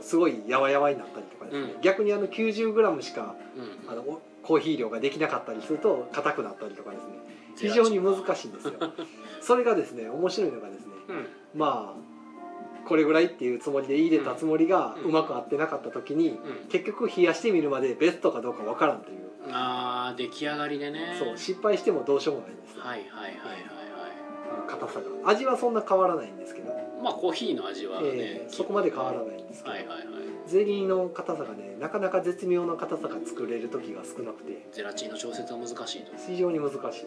[0.00, 1.80] すごいやわやわになったりとかですね、うん。
[1.80, 3.90] 逆にあの 90g しかうん。
[3.90, 7.14] あのおコーヒー量ができなかったりすると硬くなったりとかですね。
[7.56, 8.74] 非常に難しいんですよ。
[9.40, 11.26] それがですね面白いのがですねうん。
[11.54, 12.03] まあ
[12.86, 16.68] これぐらいっていうつもりで入れたつもりがうまく合ってなかった時にうん。
[16.68, 19.18] 結局冷やしてみるまでベストかどうかわからんという。
[19.50, 21.16] あー出来上がりでね。
[21.18, 22.82] そう失敗してもどうしようもないんですよ。
[22.82, 25.30] はいはいはいはいは硬さが。
[25.30, 30.06] 味はそんな変わらないんですけど、いまあコーヒーの味はね、えーそこまで変わらないんですけど、はいはいはい。
[30.46, 34.66] ゼリーの硬さがねなかなか絶妙な硬さが作れる時が少なくて。
[34.72, 36.12] ゼラチンの調節は難しいと。
[36.26, 37.04] 非常に難しいですなんか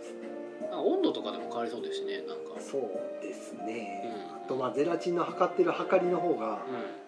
[0.71, 2.59] 温度とかでも変わりそうですしねなんか。
[2.59, 4.45] そうですね、うん。
[4.45, 6.57] あとまあゼラチンの測ってる測りの方がうん。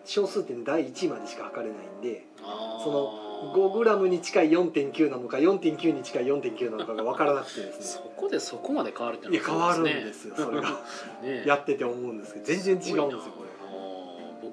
[0.05, 2.83] 小数点第1位までしか測れないんであー。
[2.83, 10.69] その 5g に近い4.9なのか4.9に近い4.9なのかが分からなくてですそねこでそこまで変わるっていや変わるんねですよそれが。
[11.23, 13.07] ねやってて思うんですけど全然違うんですよ
[13.37, 13.49] これ。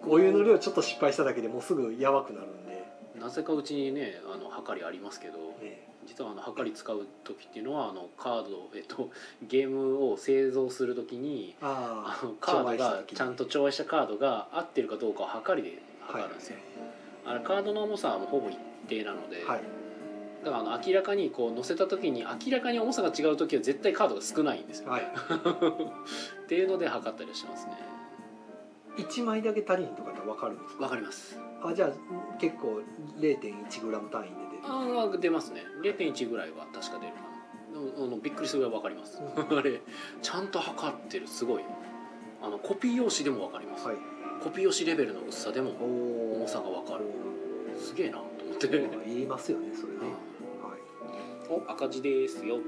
[0.08, 2.86] お湯の量ちょっと失敗しただけでもうすぐやばくなるんで、
[3.20, 5.38] なぜかうちにねあのはかりありますけど。
[5.60, 9.10] ね、実はあのはかり使う時っていうのはあのカード、えっと、
[9.42, 16.56] ゲームを製造する時にあのカードがちゃんと調和したカードが合ってるかどうかをはかりで測るんですよ、
[17.24, 18.56] あれカードの重さはもうほぼ一
[18.88, 19.60] 定なので、はい。
[20.44, 25.02] だからあの明らかにこう乗せた時に明らかに重さが違う時は絶対カードが少ないんですよ、はい。
[26.44, 27.72] っていうので測ったりしてますね。
[28.98, 30.84] 1枚だけ足りんとかって分かるんですか？
[30.84, 31.38] わかります。
[31.62, 31.90] あじゃあ
[32.38, 32.80] 結構
[33.18, 35.62] 0.1g 単位でああ出ますね。
[35.82, 38.04] 0.1ぐらいは確か出るかな。
[38.04, 39.20] あのびっくりするぐらい分かります。
[39.58, 39.80] あれ
[40.22, 41.64] ちゃんと測ってるすごい。
[42.42, 43.96] あのコピー用紙でも分かります、はい。
[44.42, 47.04] コピー用紙レベルの薄さでもお重さが分かる。
[47.78, 48.66] すげえなと思って、
[49.10, 49.98] いりますよねそれね、
[50.62, 51.60] はい。
[51.68, 52.58] お赤字ですよ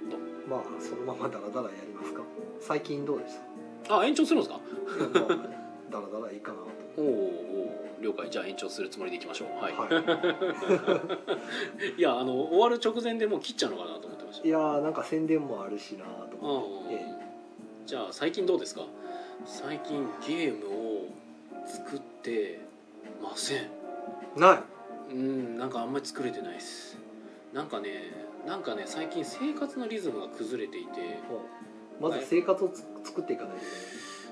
[0.49, 2.23] まあそのままダラダラやりますか。
[2.61, 3.37] 最近どうでし
[3.85, 4.61] とあ延長するんですか？
[5.91, 6.65] ダラダラいいかなと。
[7.01, 8.31] おーおー了解。
[8.31, 9.49] じゃあ延長するつもりでいきましょう。
[9.63, 9.89] はい、は
[11.99, 12.01] い。
[12.03, 14.49] やあの終わる直前でもう切っちゃうのかなと思ってましい、た。
[14.49, 17.07] いやーなんか宣伝もあるしなとうん思って、え
[17.87, 18.83] じゃあ最近どうですか？
[19.47, 21.07] 最近ゲームを
[21.67, 22.61] 作って
[23.23, 23.59] ません。
[23.59, 23.71] え
[24.41, 24.59] ない。
[25.11, 26.99] うんなんかあんまり作れてないです。
[27.53, 28.13] なんかね
[28.47, 31.19] なんかね最近生活のリズムが崩れていて。
[32.01, 33.67] まず生活をつ作っていかないとい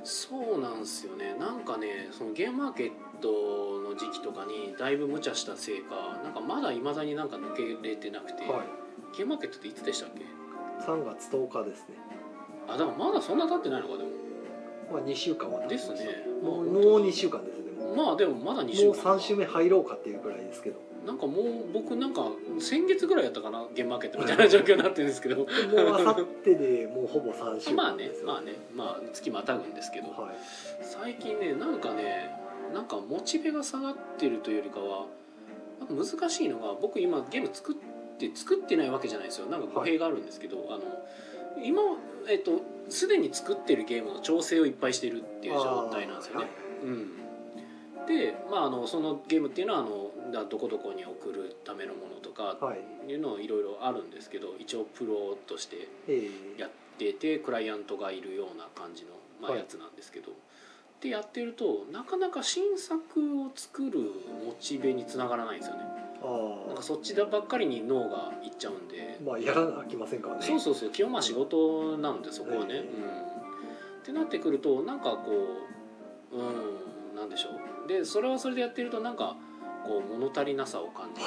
[0.06, 1.34] そうなんですよね。
[1.34, 2.90] なんかねそのゲームマーケッ
[3.20, 8.64] トの時期とかにだいぶ無茶したせいかなんかまだいまだになんか抜けれてなくて、は
[9.12, 10.22] い、ゲームマーケットっていつでしたっけ
[10.84, 11.96] ？3月10日ですね。
[12.68, 14.10] あでもまだそんな経ってないのかでも。
[14.92, 15.98] まあ2週間は経ってですね。
[16.42, 22.26] もうまあもう2週間ですでもまあでもまだ2週もう間か3週目入ろうかっていうくらいですけどなんかもう僕なんか
[22.58, 25.36] 先月ぐらいやったかなゲームマーケットみたいな状況になってるんですけど。
[25.36, 25.46] もう
[25.94, 30.08] あさってでもうほぼ3週まあね間ですよまあねまあ月またぐんですけど。
[30.08, 30.36] はい
[30.82, 32.30] 最近ねなんかね
[32.74, 35.06] なんかモチベが下がってるというよりかは
[35.78, 37.76] なんか難しいのが僕今ゲーム作っ
[38.18, 39.46] て作ってないわけじゃないですよ。
[39.46, 40.82] なんか語弊があるんですけど、あの
[41.62, 41.80] 今
[42.28, 46.46] えっとすでに作ってるゲームの調整をいっぱいしてるっていう状態なんですよね。
[46.82, 53.10] うん、で、まあ、あのそのゲームっていうのはあのだどこどこに送るためのものとかはい。
[53.10, 56.60] いうのいろいろあるんですけど一応プロとしてええ。
[56.60, 59.10] やっててクライアントがいるような感じの、
[59.40, 59.60] まあ、はい。
[59.60, 60.32] やつなんですけど、
[61.00, 64.00] でやってるとなかなか新作を作る
[64.44, 65.82] モチベにつながらないんですよね。
[66.22, 69.18] あなんかそっちばっかりに脳がいっちゃうんで。
[69.20, 70.42] あまあやらなきませんからね。
[70.42, 70.90] そうそうそう。
[70.90, 72.80] 基本まあ仕事なんでそこはね、ええ。
[72.80, 72.82] うん。
[74.00, 75.30] ってなってくるとなんかこ
[76.32, 76.42] うう
[77.12, 77.50] んなんでしょ
[77.84, 77.88] う。
[77.88, 79.36] でそれはそれでやってるとなんか
[79.86, 81.26] こう物足りなさを感じる。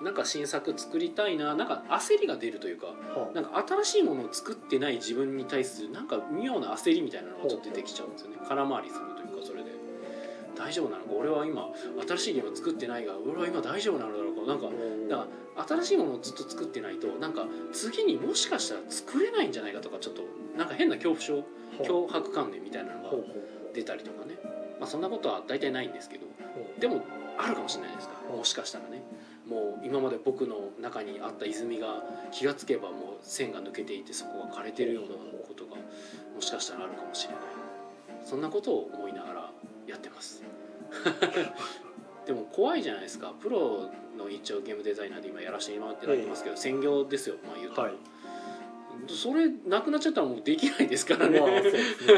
[0.02, 1.54] なんか新作作りたいな。
[1.54, 2.94] なんか焦りが出るというか
[3.34, 8.38] なんか新しいものを作ってない自分に対するなんか妙な焦りみたいなのがちょっと出てきちゃうんですよね。
[8.48, 9.72] 空回りするというかそれで。
[10.56, 11.10] 大丈夫なのか？
[11.12, 11.68] 俺は今
[12.06, 14.42] 新しいゲームを作ってないが俺は今大丈夫なのだろうか？
[14.42, 14.68] なんか
[15.08, 20.22] だから新しいものをずっと作ってないとなんか次にもしかしたら作れないんじゃないかとかちょっと
[20.56, 21.44] なんか変な恐怖症
[21.82, 23.10] 脅迫観念みたいなのが
[23.72, 24.38] 出たりとかね、
[24.78, 26.26] まあ、そんなことは大体ないんですけど。
[26.26, 26.28] う
[26.78, 27.02] でも
[27.38, 28.14] あるかもしれないですか？
[28.30, 29.02] らもしかしたらね。
[29.46, 35.08] もう今まで僕の中にあった泉が気がつけばもう線が抜けていてそこが枯れてるような
[35.46, 37.42] ことがもしかしたらあるかもしれない。
[38.24, 39.50] そんなことを思いながら
[39.86, 40.42] やってます。
[42.26, 43.34] でも怖いじゃないですか。
[43.40, 47.96] プロの一応ゲームデザイナーで今やらせてもらってますけど、専業ですよまあ言うたら、はい
[49.06, 52.14] それなくなっちゃったらもうできないですからね、まあそうですね。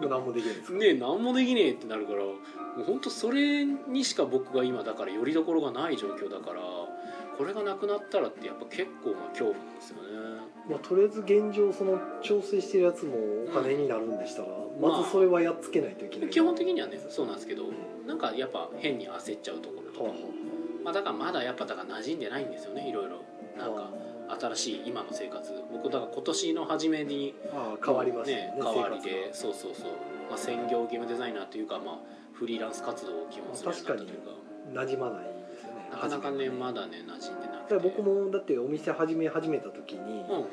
[0.00, 2.34] もう何もできないですねえ何もできねえってなるからも
[2.80, 6.60] う本当それにしか僕が今だからよりどころがない状況だから
[7.36, 10.02] これがなくなったらってやっぱ結構な恐怖なんですよね。
[10.68, 13.16] まあ、とりあえず現状その調整してるやつも
[13.48, 14.48] お金になるんでしたら、
[14.80, 17.64] まずそれはやっつけないといけない、基本的にはねそうなんですけど
[18.06, 20.04] なんかやっぱ変に焦っちゃうところとか。
[20.04, 20.18] はあは
[20.84, 23.22] まあだからまだやっぱだから馴染んでないんですよねいろいろ。
[23.58, 23.90] なんか
[24.28, 25.52] 新しい今の生活。
[25.72, 29.90] 僕だから今年の初めにああ変わりましたねね変わり生でそうそうそう、
[30.28, 31.98] まあ、専業ゲームデザイナーというかまあ
[32.32, 34.30] フリーラン活活動を基本するようになったというか。
[34.30, 35.28] 活が馴染まないで
[35.60, 37.76] すよねなかなかねまだね馴染んでなだくて。
[37.78, 40.44] 僕もだってお店始め始めた時に、うんうん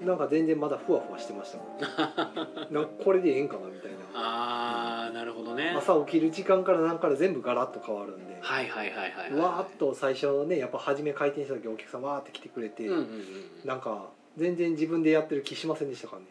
[0.00, 2.72] なんか全然まだふわふわしてましたもん。
[2.72, 3.96] なこれでええんかなみたいな。
[4.14, 5.74] ああなるほどね。
[5.76, 13.06] 朝起きる時間から何から全部ガラッと変わるんで、はいはいはいはいわーっと最初ねやっぱ初め開店した時お客さんわーって来てくれて、うんうんうん。
[13.64, 16.28] なんか全然自分でやってる気しませんでしたからね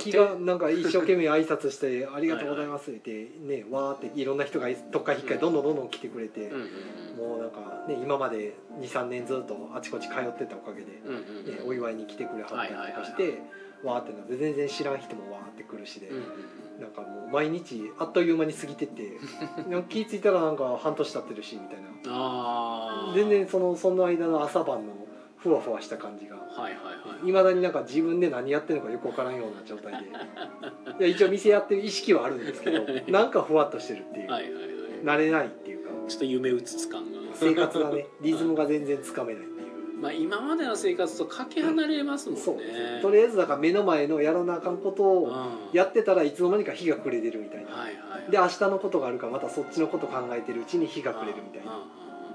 [0.00, 6.50] 気がなんか一生懸命挨拶して「ありがとうございます」ってねわーっていろんな人が特化引っかいどんどんどんどん来てくれて
[7.16, 13.38] もうなんかね今まで23年ずっとあちこち通ってたおかげで、ねうんお祝いに来てくれはったりとかしはいはいて
[13.82, 16.10] わーってなって全然知らん人もわーって来るしで、
[16.80, 19.12] なんかもう毎日あっという間に過ぎてって
[19.88, 21.86] 気ぃ付いたらなんか半年経ってるしみたいな。
[23.14, 24.92] 全然そのその間の朝晩の
[25.46, 26.36] ふわふわした感じが。
[26.36, 26.72] はいはいは
[27.24, 27.32] いい。
[27.32, 30.08] まだになんか自分で何やってるのかよくわからんような状態で。
[30.98, 34.62] いや一応店やってる意識はあるんですけどなんかふわっとしてるっていう、はいはいはい。
[35.04, 35.90] 慣れないっていうか。
[36.08, 37.18] ちょっと夢うつつ感が。
[37.34, 40.00] 生活がね リズムが全然つかめないっていう。
[40.00, 43.00] まあ今までの生活とかけ離れますもんね。
[43.00, 45.30] とりあえずだから目の前のやらなあかんことうん。
[45.30, 45.32] を
[45.72, 51.86] やってたらいつの間にか日が暮れてるみたいな、はいはいで明日のことがあるからまたそっちのこと考えてるうちに日が暮れるみたいな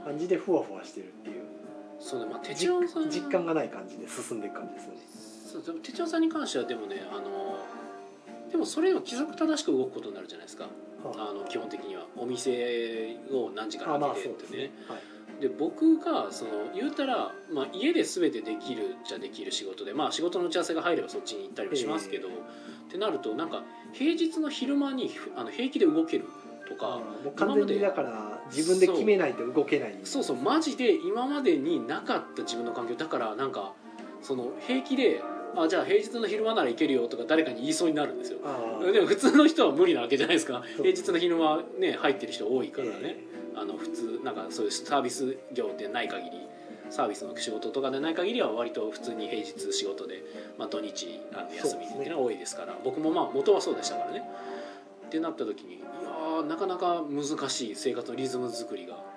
[0.05, 1.40] 感じでふわふわしてるっていう
[2.01, 4.99] そうねまあ手実帳さん実感がない感じで進んでいく感じですよね。
[5.51, 7.57] そうでも手帳さんに関してはでもねあの
[8.51, 10.65] でもそれは規則正しく動くことになるじゃないですか。
[11.03, 12.05] はあの基本的には。
[12.17, 14.71] お店を何時から開けてってね。
[14.87, 15.41] はい。
[15.41, 22.31] で僕がその言うたら、まあ、家で全てできるじゃできる仕事で、まあ、仕事の打ち合わせが入ればそっちに行ったりはしますけど、っ
[22.91, 26.25] てなるとなんか平日の昼間にふあの平気で動ける
[26.71, 29.95] とかもう完全にだから自分で決めないと動けない。
[30.03, 33.73] そうそうマジで今までになかった自分の環境だからなんか
[34.21, 35.21] その平気で
[35.55, 38.39] あじゃあ平日の昼間なら行けるよとか誰かに言いそうになるんですよ。
[38.91, 40.63] でも普通の人は無理なわけじゃないですか。
[40.77, 43.23] 平日の昼間ね入ってる人多いからね、え
[43.55, 46.47] あの普通なんかそういうサービス業でない限り
[46.89, 50.23] サービスの仕事とかでない限りは割と普通に平日仕事で、
[50.57, 52.77] まあ、土日あの休みっていうのは多いですから。
[52.83, 54.23] 僕もまあ元はそうでしたからね
[55.11, 59.11] ってなった時にいやーなかなか難しい生活のリズム作りが。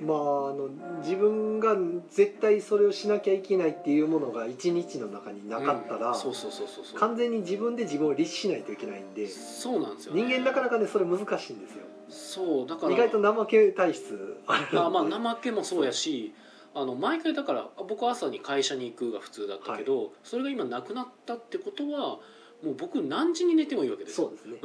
[0.00, 0.20] まああ
[0.54, 0.68] の
[1.00, 1.76] 自分が
[2.10, 6.98] 絶対それをしなきゃいけないっていうものが一日の中になかったら、うんそうそうそうそうそう。
[6.98, 11.84] 完全に自分で自分を律しないといけないんでそうなんですよ、ね、人間なかなかねそれ難しいんですよ。
[12.08, 16.34] そうだから意外と怠け体質あまあ怠けもそうやし
[16.74, 22.18] あの毎回だから僕は朝に会社に行くが普通だったけど、それが今なくなったってことは
[22.62, 24.28] もう僕何時に寝てもいいわけですよ。
[24.28, 24.58] そうですね。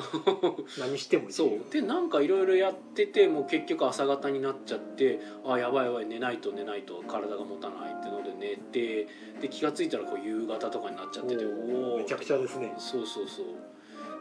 [0.79, 1.71] 何してもいいそう。
[1.71, 9.07] でなんかいろいろやっててもう結局朝方になっちゃってあやばいやばい寝ないと寝ないと体が持たないってので寝て
[9.41, 11.51] で気が付いたらこう夕方とかになっちゃってておー
[11.93, 11.97] おー。
[11.97, 12.75] めちゃくちゃですね。
[12.77, 13.45] そうそうそう。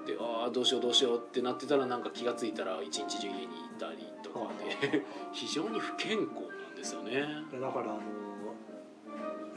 [0.06, 3.46] でああどうしようどうしようってなってたらなんか気が付いたら一日中家にい
[3.78, 4.48] たりとか
[4.90, 7.20] で 非常に不健康なんですよね。
[7.52, 8.00] だからあの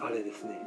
[0.01, 0.59] あれですね。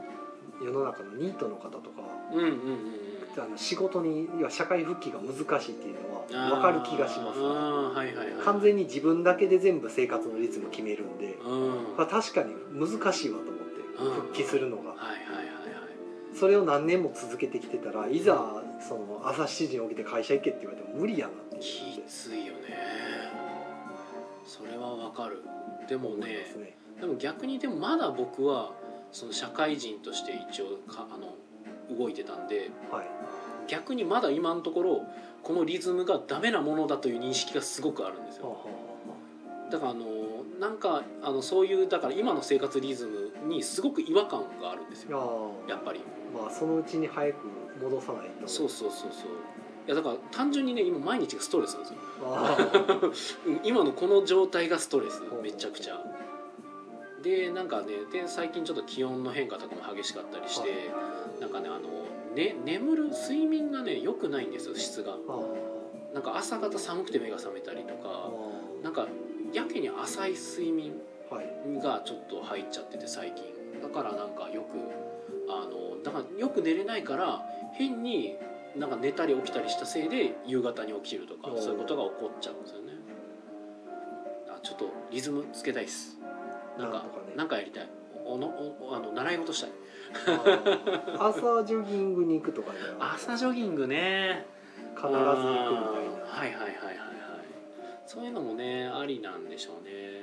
[0.62, 3.01] 世の中のニートの方とかうんうんうんうん
[3.40, 8.26] あの仕事に要は社会復帰が難しいっていうのは分かる気がします、あーはいはいはい。
[8.44, 11.96] 完全に自分だけで全部生活のリズム決めるんで、うん。
[11.96, 14.12] まあ、確かに難しいわと思ってうん。
[14.14, 16.38] 復帰するのが、はいはいはいはい。
[16.38, 22.60] それを何年も続けてきてたらいざその朝7時に起きて会社行けって言われても無理やなってきついよね。
[24.46, 25.42] それはわかる。
[25.88, 26.76] でもねすね。
[27.00, 28.72] でも逆にでもまだ僕は
[29.12, 31.34] その社会人として一応かあの
[31.90, 33.06] 動いてたんではい。
[33.68, 35.06] 逆にまだ今のところ
[35.42, 38.66] このリズムがダメなものだという認識がすごくあるんですよ。
[39.70, 40.04] だからあの
[40.60, 45.62] なんかあのそういうだから今の生活リズムにすごく違和感があるんですよ。
[45.66, 46.00] あやっぱり。
[46.34, 47.46] まあそのうちに早く
[47.82, 48.46] 戻さないと。
[48.46, 49.30] そうそうそうそう。
[49.86, 53.58] いやだから単純にね今毎日がストレスなんですよ。
[53.64, 55.22] 今のこの状態がストレス。
[55.42, 56.00] めちゃくちゃ。
[57.22, 60.78] でなんかねで最近ちょっと気温の変化とかも激しかったりして、はい
[61.42, 61.88] なんかねあの、
[62.36, 65.16] ね、眠る睡眠がね良くないんですよ質が。
[66.14, 68.30] なんか朝方寒くて目が覚めたりとあかは
[68.82, 69.08] なんか
[69.52, 70.92] やけに浅い睡眠
[71.80, 73.44] がちょっと入っちゃってて最近。
[73.82, 74.78] だからなんかよく
[75.50, 78.36] あのだからよく寝れないから変に
[78.76, 82.92] なんか寝たり起きたりしたせいで夕方に起きるとかそういうことが起こっちゃうんですよね。
[84.48, 86.18] あちょっとリズムつけたいっす。
[86.78, 87.04] なんか
[87.36, 87.50] なんね。
[87.50, 87.88] かやりたい。
[88.24, 89.70] おのおあの習い事したい。
[89.70, 89.74] あ
[91.18, 94.46] 朝ジョギングに行くとかじゃ朝ジョギングね。
[94.94, 96.24] 必ず行くみたいな。
[96.24, 96.96] はいはいはいはいはい。
[98.06, 100.22] そういうのもねありなんでしょうね。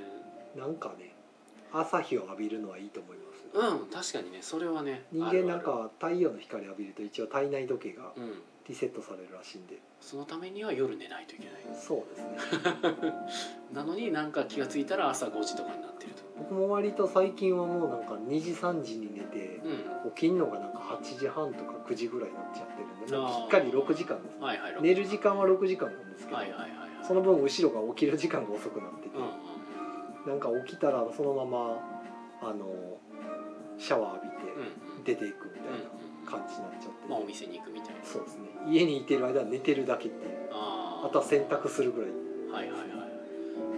[0.56, 1.14] なんかね
[1.72, 3.30] 朝日を浴びるのはいいと思います。
[3.54, 9.82] うん確かにねそれはね人間なんか太陽の光浴びると一応体内時計がうんリセットされるらしいんで。
[10.00, 11.76] そのためには夜寝ないといけない。
[11.76, 12.38] そうですね。
[13.74, 16.22] なのになんか気が付いたら朝5時とかになってると。
[16.38, 19.62] 僕も割と最近はもうなんか2時3時に寝て
[20.06, 20.12] うん。
[20.12, 24.78] 起きんのがなんか8時半とか9時ぐらいになっちゃってるんでもうあーきっかり6時間ですはいはい。
[24.82, 26.90] 寝る時間は6時間なんですけど、はいはいはいはい。
[27.04, 29.30] その分後ろが起きる時間が遅くなってて、うんうん
[30.28, 31.80] なんか起きたらそのまま
[32.42, 33.00] あの
[33.78, 34.26] シャワー浴
[35.06, 35.89] びて出ていくみたいうんな
[36.30, 37.96] 感じになっちゃって、まあお店に行くみたいな。
[38.04, 38.50] そうですね。
[38.68, 40.50] 家にいてる間は寝てるだけっていう。
[40.52, 41.08] あー。
[41.08, 42.12] あとは洗濯するぐらい。
[42.52, 42.90] はいはいはい。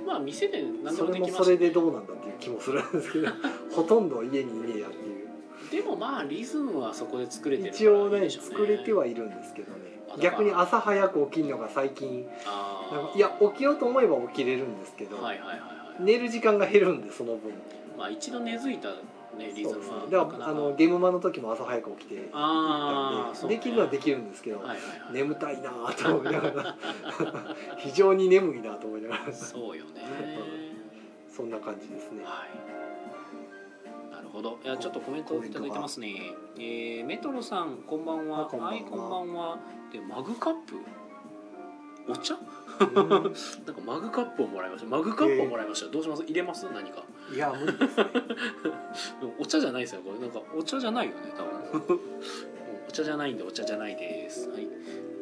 [0.05, 3.27] まあ店で何でそれももできますそれでどうなんだっていう気もするんですけど
[3.71, 5.29] ほとんど家にいねえやっていう。
[5.71, 10.01] でもまあリズムはそこで作れてる一応ね作れてはいるんですけどね。
[10.19, 12.27] 逆に朝早く起きるのが最近。
[13.15, 16.03] いや起きようと思えば起きれるんですけど、はいはいはいはい。
[16.03, 17.53] 寝る時間が減るんでその分。
[17.97, 18.89] まあ一度根付いた
[19.37, 24.61] ねリズムはだからあのゲームマの時も朝早く起きて行ったんで、きるのはできるんですけど、
[25.11, 26.77] 眠たいなぁと思いながら
[27.77, 29.33] 非常に眠いなと思いながら。
[29.33, 30.01] そうよね。
[31.29, 32.23] そんな感じですね。
[32.23, 32.45] は
[34.09, 34.13] い。
[34.13, 34.59] なるほど。
[34.63, 36.33] いやちょっとコメントいただいてますね。
[36.57, 38.47] えー、メトロさんこんばんは。
[38.47, 38.57] は。
[38.57, 39.57] はいこんばんは。
[39.91, 40.75] でマグカップ？
[42.09, 42.35] お茶？
[42.35, 42.41] うん
[42.85, 42.93] な
[43.73, 44.87] んかマグカップをもらいました。
[44.89, 46.23] マグカップをもらいました、どうします？
[46.23, 46.65] 入れます？
[46.73, 47.03] 何か。
[47.33, 49.15] いや無理です。
[49.39, 50.19] お茶じゃないですよこれ。
[50.19, 51.43] なんかお茶じゃないよね多
[51.79, 51.99] 分。
[52.89, 54.49] お茶じゃないんでお茶じゃないです。
[54.49, 54.67] はい。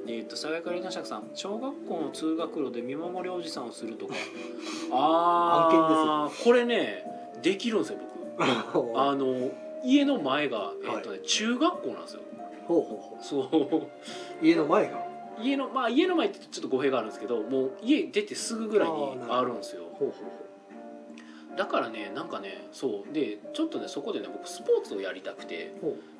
[0.08, 1.30] えっ、と佐賀から稲釈さん。
[1.36, 4.14] 小学校の通学路で見守りおじさんをするとか。
[4.92, 7.04] ああこれね
[7.44, 8.00] できるんですよ
[8.38, 8.98] 僕。
[9.00, 9.52] あの
[9.84, 12.22] 家の前が、えっとね中学校なんですよ。
[12.68, 13.88] ほうほうほそうう。
[14.42, 15.09] 家の前が？
[15.42, 19.84] 家のまあ家の前ってちょっと語弊があるんですけどもう家出てすぐぐらいにあるんですよ。
[21.58, 23.14] だからねなんかねそう。
[23.14, 25.74] でちょっとねそこでね僕スポーツをやりたくて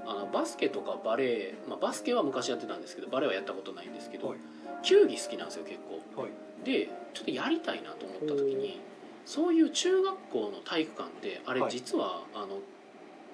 [0.06, 3.88] あのバスケとかバレー、まあ、バスケは昔やってたんですけどバレーはやったことない。
[3.90, 4.38] んですけど、はい
[4.82, 5.80] 球技好きなんですよ結
[6.16, 6.22] 構。
[6.22, 6.32] うはい。
[6.64, 8.80] でちょっとやりたいなと思った時に
[9.26, 11.72] そういう中学校の体育館ってあれはい。
[11.72, 12.60] 実は、あの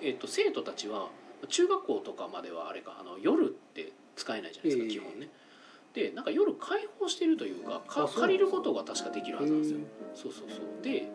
[0.01, 1.09] えっと生徒たちは
[1.47, 4.89] 中学校とかまではあれかあの夜って使えないじゃないですか、ええ。
[4.89, 5.29] 基本ね
[5.95, 9.79] でなんか夜開放してるというかか借りることが確かできるはずなんですよ。
[10.13, 10.83] そうそうそう。
[10.83, 11.07] で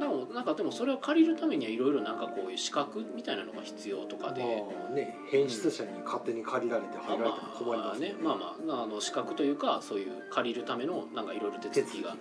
[0.00, 8.14] なおなんかでもそれを借りるためにはいろいろなんかこういう資格みたいなのが必要とかで、まあね変質者に勝手に借りられて入られても困りますね。
[8.18, 12.16] まあまああの資格というかそういう借りるためのなんかいろいろ手続きが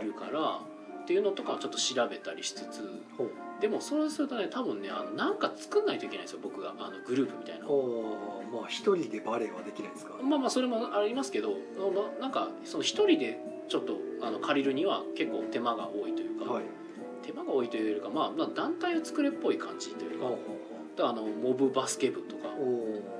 [0.00, 0.60] いるから、
[1.06, 2.82] っていうのとかをちょっと調べたりしつつ
[3.60, 10.14] でもそれするとね多分ねあのなんか作んないといけないんですよ僕があのグループみたいなまあ一人でバレエはできないですか？
[10.20, 13.38] まあまあそれもありますけどななんかその一人で
[13.68, 16.64] ちょっとあの借りるには結構手間が多いというか、はい。
[17.22, 20.65] 手間が多いというよりか、まあ、まあ団体を作れっぽい感じというかほうほだから
[21.00, 22.48] あのモブバスケ部とか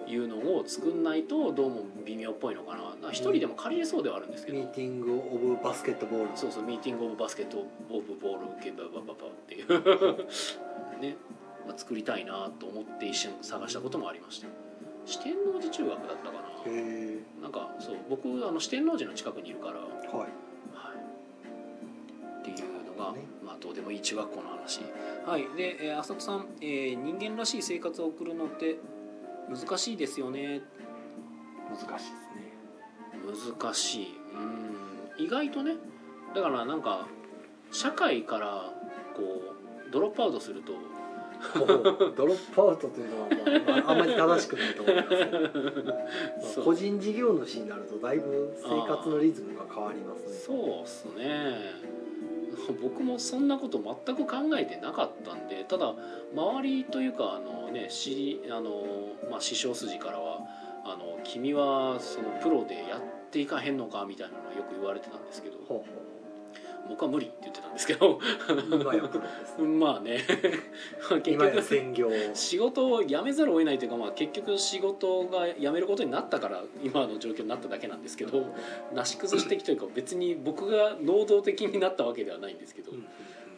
[0.06, 3.10] いうのを作んないとどうも微妙っぽいのかな。
[3.10, 6.36] 一人でも借りれそうではあるんですけど、ミーティングオブバスケットボール。
[6.36, 7.58] そうそうミーティングオブバスケット
[7.90, 9.68] オブボールゲババババっていう。
[11.00, 11.16] ね、
[11.66, 14.46] まあ、作りたいなと思って一瞬探したこともありました
[15.04, 16.38] 四天王寺中学だったかな。
[16.66, 20.26] へなんかそう僕あの四天王寺の近くにいるから、はい、えはい。
[22.40, 23.18] っていうのが、ね。
[23.44, 24.80] まあどうでもいい中学校の話。
[25.26, 25.42] はい。
[25.56, 28.76] で、えー浅田さん、えー人間らしい生活を送るのって
[29.48, 30.62] 難しいですよね。
[31.68, 33.56] 難しいですね。
[33.62, 34.06] 難しい。
[35.18, 35.24] うん。
[35.24, 35.76] 意外とね
[36.34, 37.06] だからなんか
[37.72, 38.72] 社会から
[39.16, 39.22] こ
[39.88, 40.72] うドロップアウトすると。
[41.56, 43.28] ドロップアウトというのは、
[43.82, 45.50] まあ、あんまり正しくないと思いますけど、ま
[46.40, 46.62] そう。
[46.62, 50.32] あ個人事業主になるとだいぶ生活のリズムが変わりますね。
[50.32, 52.05] そうっすね
[52.82, 55.94] 僕もそんなこと全く考えてなかったんでただ
[56.34, 57.88] 周りというかあのね
[58.50, 58.82] あの、
[59.30, 60.40] まあ、師匠筋からは
[60.84, 65.84] あの「君はそのプロでやっていかへんのか」みたいなのはよく言われてたんですけどほうほ
[66.88, 68.14] 僕は無理って言ってたんですけど。
[68.14, 68.20] う
[68.70, 69.68] 今やプロですね。
[69.68, 70.24] まあね。
[71.22, 72.10] 結局専業。
[72.34, 78.46] 仕事を辞めざるを得ないというか、まあ、結局仕事が辞めることになったから今の状況になっただけなんですけど
[78.92, 83.08] なし崩し的というか別に僕が能動的になったわけではないんですけどうんうんうん。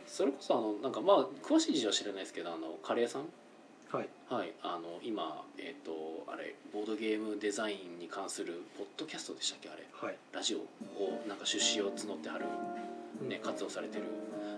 [0.07, 3.29] それこそあのなんかまあ詳しい事情は知らないですけどあのカレーさん
[3.91, 4.09] はい。
[4.29, 9.87] はいあの今えっ、とあれボードゲームデザインに関するポッドキャストでしたっけあれ。
[9.93, 10.17] はい。
[10.33, 12.45] ラジオをなんか出資を募ってはる、
[13.23, 14.05] ねうん、活動されてる。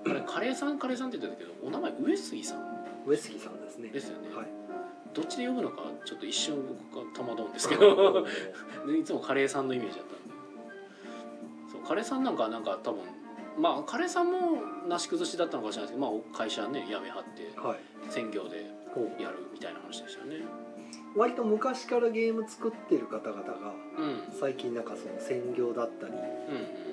[0.06, 2.64] あれカレーさんカレーさんって言ってたけどお名前上杉さん。
[3.06, 3.88] 上杉さんですね。
[3.88, 4.34] ですよね。
[4.34, 4.46] はい。
[5.12, 6.56] どっちで呼ぶのかちょっと一瞬
[6.92, 8.26] 僕が戸惑うんですけうど。
[8.98, 10.34] いつもカレーさんのイメージだったんで。
[11.72, 13.00] そうカレーさんなんかなんか多分
[13.58, 17.78] まあカレーさんもなし崩しだったのかもしれないですけど、まあ、会社ね辞めはってはい。
[18.10, 18.70] 専業で
[19.18, 20.44] やるみたいな話でしたよね。
[21.16, 24.22] 割と昔からゲーム作ってる方々がうん。
[24.32, 26.89] 最近なんかその専業だったり、ね、うんうん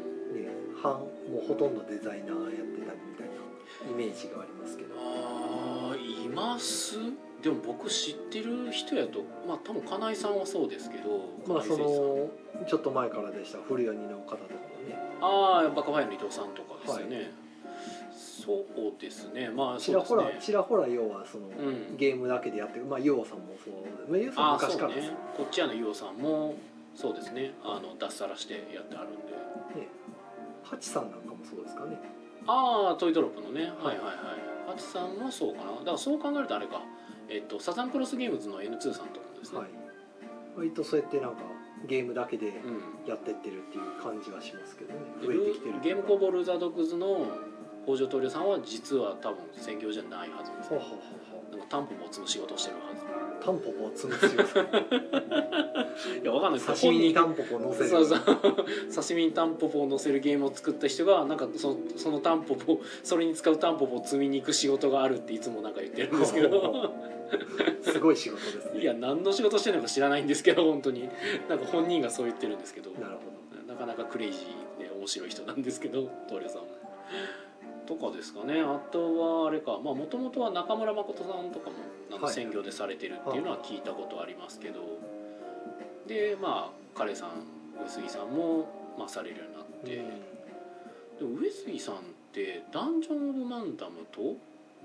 [0.81, 1.07] 半も
[1.43, 4.95] うほとんどデザイナーやってたりみたいなイメージがありますけど。
[4.97, 6.97] あーいます？
[7.41, 12.29] でも僕知ってる人やとまあ多分金井さんはそうですけどまあその
[12.65, 14.47] ちょっと前からでした古谷の方とかも
[14.87, 14.95] ね。
[15.21, 17.31] ああバカファイの伊藤さんとかですよね、
[18.15, 18.65] そ
[18.97, 19.49] うですね。
[19.49, 21.97] まあちらほら、ちらほら要はその、うん。
[21.97, 22.85] ゲームだけでやってる。
[22.85, 23.73] まあユオさんもそう
[24.09, 24.95] まあユオさん昔から。
[24.95, 25.17] ですね。
[25.35, 26.55] こっちやのユオさんも
[26.95, 27.53] そうですね。
[27.63, 29.17] あの脱サラしてやってあるんで
[30.69, 31.97] ハチさんなんかもそうですかね。
[32.45, 33.63] ああトイドロップのね。
[33.63, 33.71] はい。
[33.71, 34.15] はいはい
[34.67, 35.71] ハチさんもそうかな。
[35.71, 36.81] だからそう考えるとあれか。
[37.29, 39.69] えっとサザンクロスゲームズの N2 さんとかもですね、はい
[40.57, 41.43] 割とそうやってなんか
[41.87, 43.07] ゲームだけでうん。
[43.07, 44.99] やってってるっていう感じはしますけどね。
[45.21, 47.27] で増えてきてるゲームコボルザドクズの
[47.85, 50.99] 北条棟梁さんは実は多分専業じゃないはずですほうほうほう
[51.51, 52.96] ほなんかタンポポを積む仕事をしてるはずう
[53.43, 54.59] タンポポを積む仕事
[56.21, 56.61] いやわかんない。
[56.61, 57.87] 刺身にタ本ンポポを乗せる。
[57.87, 58.35] 人そうそう。
[58.93, 66.93] 刺身にタンポポを乗せるゲームを作った人がなんかそそのタンポポそれに使うタンポポを積みに行く仕事があるっていつもなんか言ってるんですけど。
[67.81, 68.81] すごい仕事ですね。
[68.81, 71.09] いや何の仕事してるのか知らないんですけど本当に。
[71.49, 72.91] なんか本人がそう言ってるんですけど。
[72.91, 76.67] なるほなかなかクレイジーで面白い人なんですけど棟梁さんも。
[77.87, 78.61] とかですかね。
[78.61, 79.77] あとはあれか。
[79.79, 81.77] もともとは中村誠さんとかも
[82.11, 82.35] なんかはい。
[82.35, 84.81] 専業でされてるっていうのは聞いたことありますけど、
[86.07, 87.29] でまあカレーさん
[87.83, 88.67] 上杉さんも、
[88.97, 89.95] まあ、されるようになって、
[91.19, 91.97] でも上杉さんっ
[92.33, 94.35] てダンジョン・オブ・マンダムと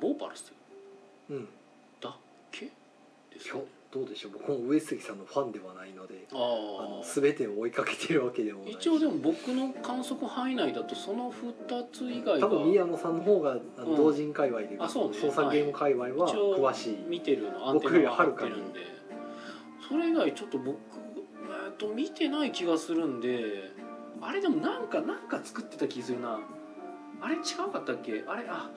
[0.01, 0.53] ボーパルス
[1.31, 1.49] うん、うん、
[2.01, 2.17] だっ
[2.51, 2.67] け？
[2.67, 4.33] です今よ日どうでしょう。
[4.33, 8.77] 僕も上杉さんのファンではないのでああのあ全てを追いかけてるわけでもないし。
[8.77, 13.97] 一応でも僕の観測範囲内だとその2つ以外多が分宮野さんの方があのうん。
[13.97, 15.19] 同人界隈で、あそうね。
[15.19, 18.81] 操作ゲーム界隈は詳しい、見てるのアンテ僕よりナが張ってはるかにるんで。
[19.89, 23.73] それ以外ちょっと僕、えー、と見てない気がするんで
[24.23, 26.41] あれでもなんかなんか作ってた気するな。
[27.21, 27.39] あれ違
[27.69, 28.25] うかったっけ？
[28.27, 28.71] あれあ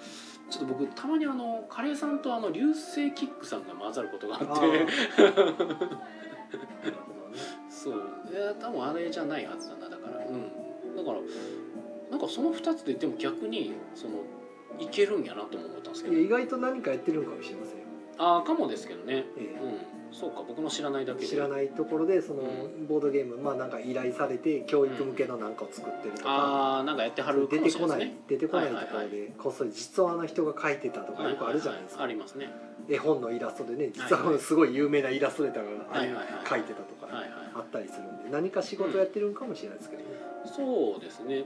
[0.50, 4.88] ちょっと僕たまにあのカレーさんとあの流星キックさんが混ざることがあって。
[7.70, 7.94] そう。
[8.32, 10.26] いや多分あれじゃないはずだなだから。
[10.26, 10.96] うん。
[10.96, 11.18] だから
[12.12, 14.24] なんかその2つででも逆にその
[14.80, 16.16] いけるんやなとも思ったんですけど。
[16.16, 17.84] いや意外と何かやってるのかもしれませんよ、
[18.18, 19.26] ああかもですけどね。
[19.38, 19.60] え。
[19.62, 21.26] うんそうか僕の知らないだけで。
[21.26, 32.50] え知らないところでそのうボードゲームまあなんか依頼されて教育向けのなんかを作ってるとか、ああなんかやってはるか出もてこない出てこないところでこっそり実はあの人が書いてたとかよくあるじゃないですか、ありますね。
[32.88, 37.08] 絵本のイラストでね実はすごい有名なイラストレーターが書いてたとか
[37.56, 40.08] あったりするんで何か仕事やってるんかもしれないですけどね、
[40.46, 41.46] そうですね、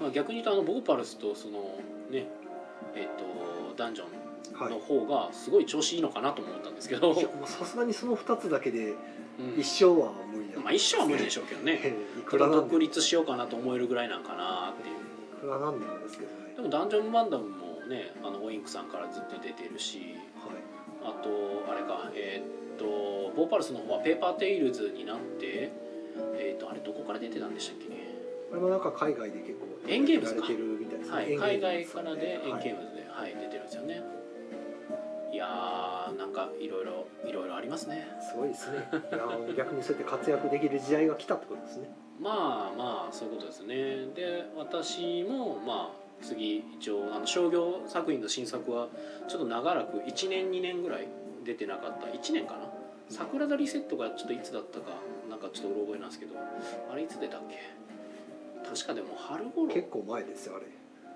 [0.00, 1.58] まあ、逆に言うとあのボーパルスとその
[2.10, 2.28] ね
[2.94, 4.13] えっ、とダンジョンはい
[4.60, 7.14] の方がすごい調子いいのかなと思ったんですけど、
[7.46, 8.94] さすがにその2つだけで
[9.38, 9.60] うん。
[9.60, 11.80] 一生は無理だ、まあ一生は無理でしょうけどね。
[11.82, 14.96] ええいくら独立しようかなと思えるぐらいなんかなっていう。
[15.38, 16.54] いくらなんでもですけどね。
[16.56, 19.98] でもダンジョンマンダムもねあのオインクさんからずっと出てるし。
[19.98, 20.56] はい。
[21.04, 21.28] あと
[21.70, 25.70] あれかえーっとボーパルスの方はペーパーテイルズになって
[26.38, 27.88] えーっとあれどこから出てたんでしたっけ？
[27.88, 28.14] ね
[28.48, 30.40] これもなんか海外で結構エンゲームズか。
[30.40, 31.36] やられてるみたいですね、はい。
[31.58, 34.02] 海外からでエンゲームはいズで、はい出てるんですよね
[35.34, 38.06] いやーなんかいろいろいろいろありますね。
[38.20, 38.86] すごいですね。
[38.92, 41.90] いや逆にそうやって活躍できる時代が来たってことですね。
[42.20, 43.74] まあまあそういうことですね。
[44.14, 48.86] で私もまあ次一応あの商業作品の新作は
[49.26, 51.08] ちょっと長らく1年2年ぐらい
[51.44, 52.06] 出てなかった。
[52.06, 52.60] 1年かな？
[53.08, 54.92] 桜田リセットがちょっといつだったか
[55.28, 56.36] なんかちょっとうろ覚えなんですけど
[56.92, 57.58] あれいつ出たっけ？
[58.70, 59.66] 確かでも春頃。
[59.74, 60.66] 結構前ですよあれ。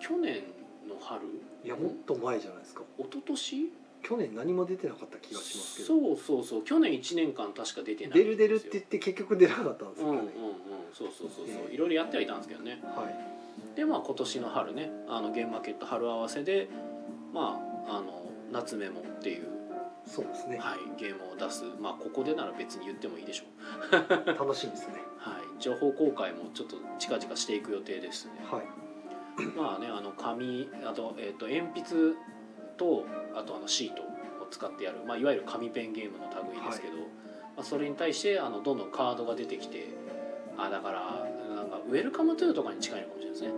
[0.00, 0.42] 去年
[0.88, 1.22] の春？
[1.64, 2.82] いやもっと前じゃないですか。
[2.98, 3.72] 一昨年？
[4.03, 5.88] 去年何も出てなかった気がしますけど。
[5.88, 6.64] そうそうそう。
[6.64, 10.32] 去年1年間確か出てない出る出るって言って結局出なかったんですよね、うんうんうん。
[10.92, 11.64] そうそうそうそう。
[11.68, 12.80] ええいろいろやってはいたんですけどね。
[12.84, 13.76] はい。
[13.76, 14.90] でまあ今年の春ね。
[15.09, 16.68] あのゲームマーケット春合わせで
[17.32, 19.49] まああの夏メモっていう、
[20.07, 21.64] そうですね、はい、ゲームを出す。
[21.80, 23.44] まあここでなら別に言ってもいいでしょ
[23.96, 24.94] う、 楽しみですね。
[25.18, 28.32] はい、情報公開もちょっと近々していく予定ですね。
[28.51, 28.78] はい。
[29.57, 32.16] まあねあの紙あと,、えー、と鉛筆
[32.79, 33.05] と
[33.35, 34.07] あとあのシートを
[34.51, 37.03] 使ってやる、まあ、いわゆる紙ペンゲームの類ですけど、ま
[37.59, 39.89] あ、それに対してあのどんどんカードが出てきて
[40.57, 41.01] あだから
[41.55, 43.51] なんかウェルカムトゥーとかに近いのかもしれないですね。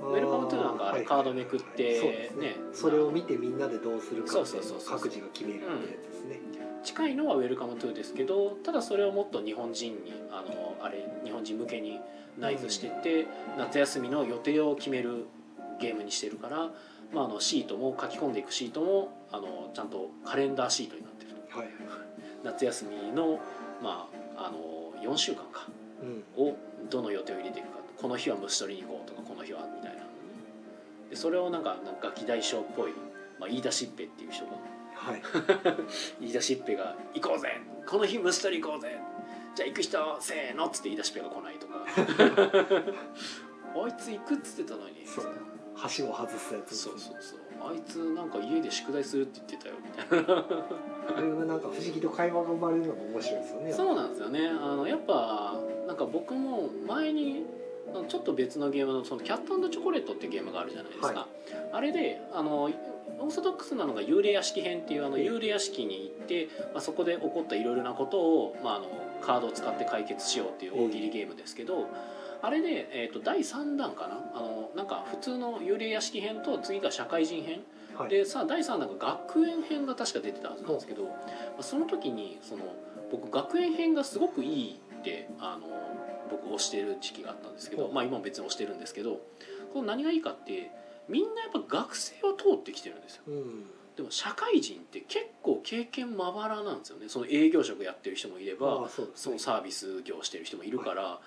[0.00, 2.46] ウェルカムトゥーなんかあれカードめくってそうですね。
[2.48, 2.56] ね。
[2.72, 6.40] それを見てみんなでどうするかそうそうそうそう各自が決めるってやつですね、
[6.84, 12.00] 近いのはウェルカムトゥーですけどただそれをもっと日本人にあのあれ日本人向けに
[12.38, 13.26] 内図してって、
[13.56, 15.26] 夏休みの予定を決める
[15.80, 16.70] ゲームにしてるから、
[17.12, 21.68] まあ、あのシートも書き込んでいくシートもあのちゃんとカレンダーシートになってるはい
[22.44, 23.40] 夏休みの,、
[23.82, 25.66] まあ、あの4週間か。
[26.02, 26.44] うん。
[26.44, 26.56] を
[26.90, 30.02] どの予定を入れていくかこの日は虫取りに行こうとかこの日はみたいな
[31.10, 32.92] でそれをなんかなんかガキ大将っぽい、
[33.40, 34.52] まあ、言い出しっぺっていう人が
[34.94, 35.22] はい。
[36.20, 37.60] 言い出しっぺが「行こうぜ。
[37.86, 38.98] この日虫取り行こうぜ。
[39.54, 41.84] じゃあ行く人せーの」っつって言い出しっぺが来ないとか。
[43.74, 45.06] あいつ行くっつってたのに。
[45.06, 45.34] そう
[45.96, 47.38] 橋を外すやつそうそうそう。
[47.60, 50.44] あいつなんか家で宿題するって言ってたよみたいな。
[51.16, 54.48] あれはなんか不思議と会話が生まれるのが面白いですよねそうなんですよね。
[54.48, 55.54] あのやっぱ
[55.86, 57.44] なんか僕も前に
[58.08, 61.26] ちょっと別のゲームのそのキャットチョコレートっていうゲームがあるじゃないですか、は
[61.72, 62.70] あれであの
[63.20, 68.86] オーソドックスなのが幽霊屋敷編っていうあのええ幽霊屋敷に行って、まあ、そこで起こったいろいろなことを、まあ、あの
[69.22, 71.88] カードを使って解決しようっていう大喜利ゲームですけど、
[72.42, 74.30] あれで、えー、と第3弾かな？
[74.34, 77.60] あのなんか普通の幽霊屋敷編と次が社会人編。
[77.96, 78.10] はい。
[78.10, 78.86] でさあ第3弾が
[79.24, 81.10] 学園編が確か出てたはずなんですけど、ま
[81.58, 82.62] あ、その時にその
[83.10, 85.66] 僕学園編がすごくいいってあの
[86.30, 89.20] 僕推してる時期があったんですけど、まあ、今も別に推してるんですけど
[89.72, 90.70] この何がいいかって
[91.08, 93.22] みんなやっぱ学生は通ってきてるんですよ。
[93.28, 93.64] うん。
[93.96, 97.08] でも社会人って結構経験まばらなんですよね。
[97.08, 99.08] その営業職やってる人もいればそね。
[99.16, 101.18] そのサービス業してる人もいるから、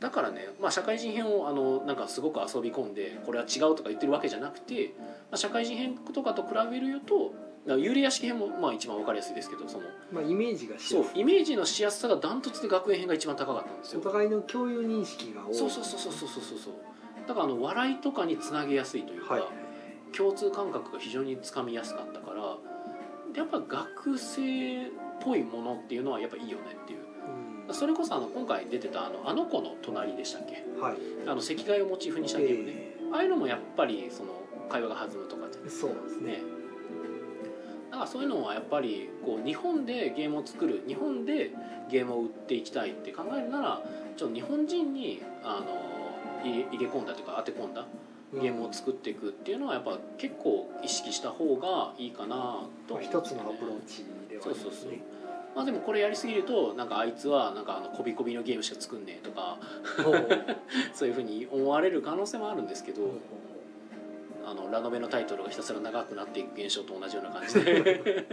[0.00, 7.32] だからね、まあ、社会人編をあのなんかすごく遊び込んでこれは違うとか言ってるわけじゃなくて、まあ、社会人編とかと比べると
[7.66, 11.20] 幽霊屋敷編もまあ一番わかりやすいですけどそのまあイメージがしやすい。
[11.20, 14.00] イメージのしやすさがダントツで学園編が一番高かったんですよ。
[14.00, 15.54] お互いの共有認識が多い。
[15.54, 16.74] そうそうそうそうそうそうそう。
[17.26, 19.42] だからあの笑いとかにつなげやすいというか、はい。
[20.14, 22.58] 共通感覚が非常につかみやすかったから
[23.34, 24.90] やっぱ学生っ
[25.20, 26.98] ぽいものっていうのはやっぱいいよねっていう。
[26.98, 27.03] うん
[27.72, 30.62] それこそあの今回出てたあの「あの子の隣」でしたっけ？
[30.80, 30.96] はい。
[31.26, 34.32] あの赤外をモチーフにしたゲームね、えああいうのもやっぱりその
[34.68, 36.32] 会話が弾むとかじゃないーそうですね。
[36.32, 36.42] ね。
[37.90, 41.52] だからそういうのはやっぱりこう日本でゲームを作る日本で
[41.90, 43.82] ゲームを売っていきたいって考えるなら
[44.16, 47.86] ちょっと日本人にあの入れ入れ込んだというか当て込んだ
[48.34, 54.90] ゲームを作っていくっていうのはやっぱ結構意識した方がいいかなとまあ一つのアプローチではありますそうそうそう。
[54.90, 55.02] ね
[55.54, 59.58] まあでもこれやりすぎるとなんかあいつはなんかあのこびこびのゲームしか作んねえとか
[60.92, 63.02] そういうふうに思われる可能性もあるんですけど、
[64.44, 68.26] あのラノベのタイトルがひたすら長くなっていく現象と同じような感じで。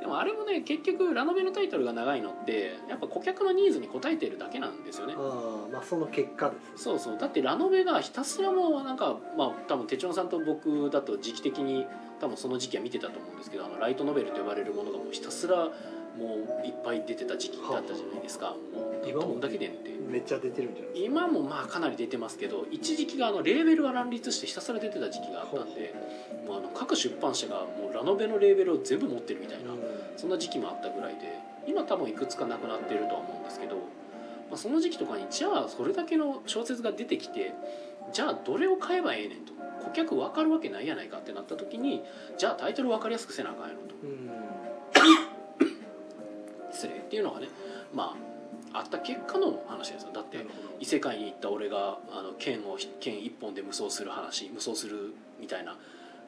[0.00, 5.14] でもあれもね結局ラノベのタイトルが長いのってやっぱ顧客のニーズに応えてるだけなんですよね。
[5.16, 6.72] ああまあその結果ですね。
[6.76, 7.18] そうそう。
[7.18, 11.86] だってラノベがひたすらもうなんかまあ多分手帳さんと僕だと時期的に
[12.20, 15.70] 多分その時期は見てたと思うんですけどあのライトノベルと呼ばれるものがもうひたすらも
[16.62, 18.56] ういっぱい出てた時期だったじゃないですか。
[18.74, 19.90] もう今んだけでんって。
[20.10, 25.94] めっちゃ出てるんじゃない今もまあかなり出てますけど一時期があのレーベルが乱立してひたすら出てた時期があったんで
[26.48, 29.78] もうあの各出版社がもうラノベのレーベルを全部持ってるみたいなうん。
[30.16, 33.76] そんな時期もあったぐらいで今多分いくつかなくなってるとは思うんですけど
[34.50, 37.54] まあ、その時期とかにじゃあそれだけの小説が出てきて
[38.12, 39.52] じゃあどれを買えばええねんと
[39.84, 42.02] 顧客分かるわけないやないかってなった時に
[42.38, 43.94] じゃあタイトル分かりやすくせなあかんやろと。
[44.02, 44.30] うん。
[46.72, 47.48] 失礼っていうのがね
[47.92, 48.16] ま
[48.72, 50.10] ああった結果の話ですよ。
[50.12, 50.38] だって
[50.78, 55.76] 異世界に行った俺があの剣を剣一本で無双する話無双するみたいな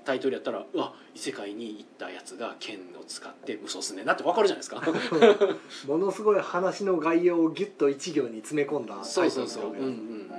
[0.05, 4.83] タイトルやったらうわ異世界に行ったやつが剣を使って無双すんねんなって分かるじゃないですか。
[5.87, 10.31] ものすごい話の概要をギュッと一行に詰め込んだそうそうそう、うんうんうん、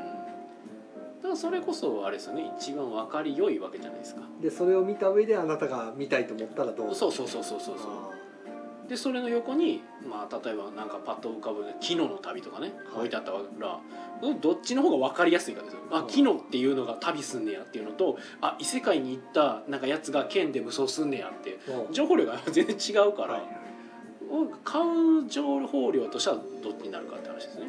[1.36, 2.52] それこそあれですよね。
[2.58, 4.22] 一番分かり良いわけじゃないですか。
[4.42, 6.96] でそれを見た上であなたが見たいと思ったらどう？
[6.96, 7.88] そうそうそうそうそうそう。
[7.92, 8.10] あ
[8.88, 12.98] でそれの横に、まあ、例えばなんかパッと浮かぶ「昨日の旅」とかねはい。
[12.98, 15.80] 置いてあったら、うんどっちの方が分かりやすいかですよ。
[15.92, 16.10] あうん。
[16.10, 21.60] 昨日っていうのが旅すんねやっていうのとあ異世界に行ったなんかやつが剣で無双すんねやって
[21.92, 23.44] 情報量が 全然違うから、はい。
[24.64, 27.68] 買う情報量としてはどっちになるかって話ですね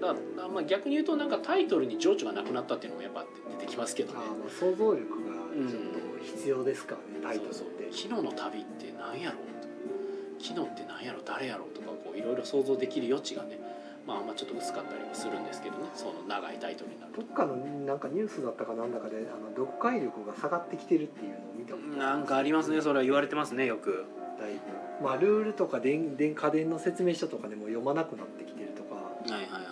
[0.00, 3.24] だから、まあ、逆に言うとなんかタイトルに情緒がなくなったっていうのもやっぱ
[3.58, 4.20] 出てきますけどね。
[4.48, 7.92] 想像力がちょっと必要ですからね、タイトルって。
[7.92, 13.58] 昨日の旅って何やろう昨日って何やろ誰やろうとかこういろいろ想像できる余地がね
[14.06, 15.84] まああんまちょっと薄かったりはするんですけどね。
[15.94, 17.22] その長いタイトルになると。
[17.22, 22.80] どっかのなんかニュースだったかなんだかであの読解力が下がってきてるっていうのを見たことなんかありますね。
[22.82, 24.04] それは言われてますねよく。
[24.38, 24.52] だい
[25.00, 25.04] ぶ。
[25.04, 28.94] まあルールとか電電家電の説明書とかでも読まなくなってきてるとか。
[28.94, 29.65] はいはい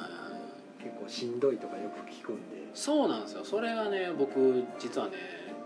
[1.05, 2.65] 構しんどいとかよく聞くんで。
[2.75, 3.45] そうなんですよ。
[3.45, 5.13] それがね僕実はね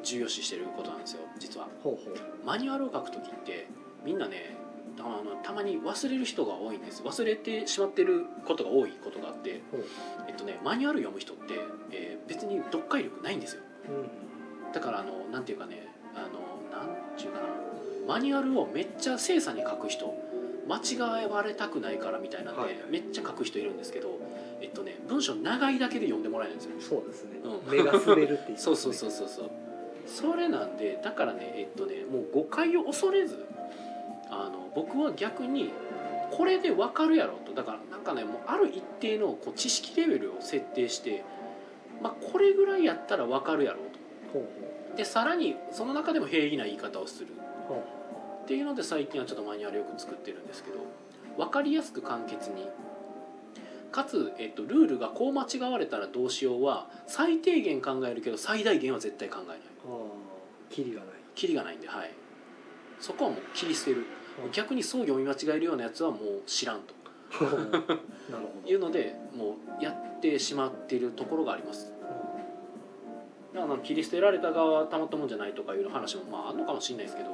[0.03, 1.21] 重要視してることなんですよ。
[1.39, 1.69] 実は。
[1.83, 2.47] ほうほう。
[2.47, 3.69] マニュアルを書く時って
[4.05, 4.57] みんなね
[4.99, 7.03] あのたまに忘れる人が多いんです。
[7.03, 9.85] 忘れてしまってることが多いことがあってほう。
[10.29, 11.55] えっとねマニュアル読む人って、
[11.93, 13.63] えー別に読解力ないんですよ。
[13.89, 14.73] うん。
[14.73, 17.47] だからあのなんていうかねあのなんていうかな。
[18.07, 20.15] マニュアルをめっちゃ精査に書く人。
[20.69, 22.77] 間違われたくないからみたいなんで、はい。
[22.91, 24.21] めっちゃ書く人いるんですけど
[24.61, 27.01] えっとね文章長いだけで読んでもらえないんですよ。
[27.01, 27.77] そうですね、うん。
[27.77, 29.51] 目が滑るっていう、 そうそうそうそうそう。
[30.07, 33.45] それなんでだからねえっとねもう誤解を恐れず
[34.31, 35.71] あの僕は逆に
[36.31, 37.53] これで分かるやろと。
[37.53, 41.25] だからなんかねもうある一定のこう知識レベルを設定して、
[42.01, 43.79] まあ、これぐらいやったら分かるやろ
[44.33, 47.29] ほうとでさらにその中でも平易な言い方をする。
[47.69, 47.77] ほう。
[47.79, 47.99] ほ
[48.49, 50.79] っていうので最近はちょっとマニュアルよく作ってるんですけど
[51.37, 52.67] 分かりやすく簡潔に
[53.91, 59.59] かつ、えっと、ルールがこう間違われたらどうしようは最低限考えるけど最大限は絶対考えない。
[60.71, 61.09] キリがない。
[61.35, 62.11] キリがないんではい。
[63.01, 64.05] そこはもう切り捨てる。
[64.45, 64.53] うん。
[64.53, 66.95] 逆にそう読み間違えるようなやつはもう知らんと。
[67.45, 68.71] なるほど。
[68.71, 71.93] いうのでもうやってしまっているところがあります。
[73.55, 77.31] だから切り捨てられた側はたまったもんじゃないとかいう話もまああるのかもしれないですけど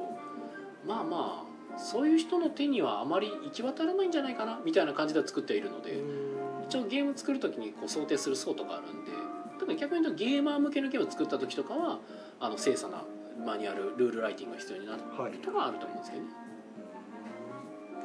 [0.85, 6.24] まあまあそういう人の手にはあまり行き渡らないんじゃないかなみたいな感じでは作ってはいるのでうん
[6.67, 11.99] 一応ゲーム作る時にこう想定する層とかあるんでだから逆に言うとゲーマー向けのゲームを作った時とかは
[12.39, 13.03] あの精査な
[13.45, 15.33] マニュアルルールライティングが必要になるはい。
[15.33, 16.29] とかはあると思うんですけどね。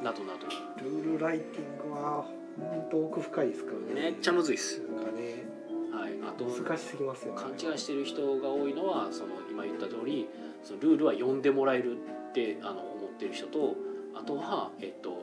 [0.03, 0.47] などなど。
[0.83, 2.25] ルールライティングは
[2.59, 4.01] 本当奥深いですからね。
[4.01, 4.81] めっちゃむずいっす。
[4.81, 5.45] なんかね
[5.91, 6.13] はい。
[6.23, 7.41] あと難しすぎますよね。
[7.41, 10.27] 勘違いしてる人が多いのはその今言った通り
[10.63, 11.97] そのルールは読んでもらえる
[12.29, 13.75] ってあの思ってる人と
[14.13, 15.20] あとは、えっと、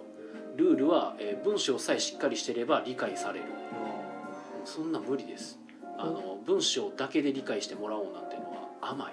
[0.58, 3.44] ルールは、えー文章さえしっかりしてれば理解される。
[4.64, 5.56] そんな無理です。
[5.96, 9.12] あの文章だけで理解してもらおうなんていうのは甘い。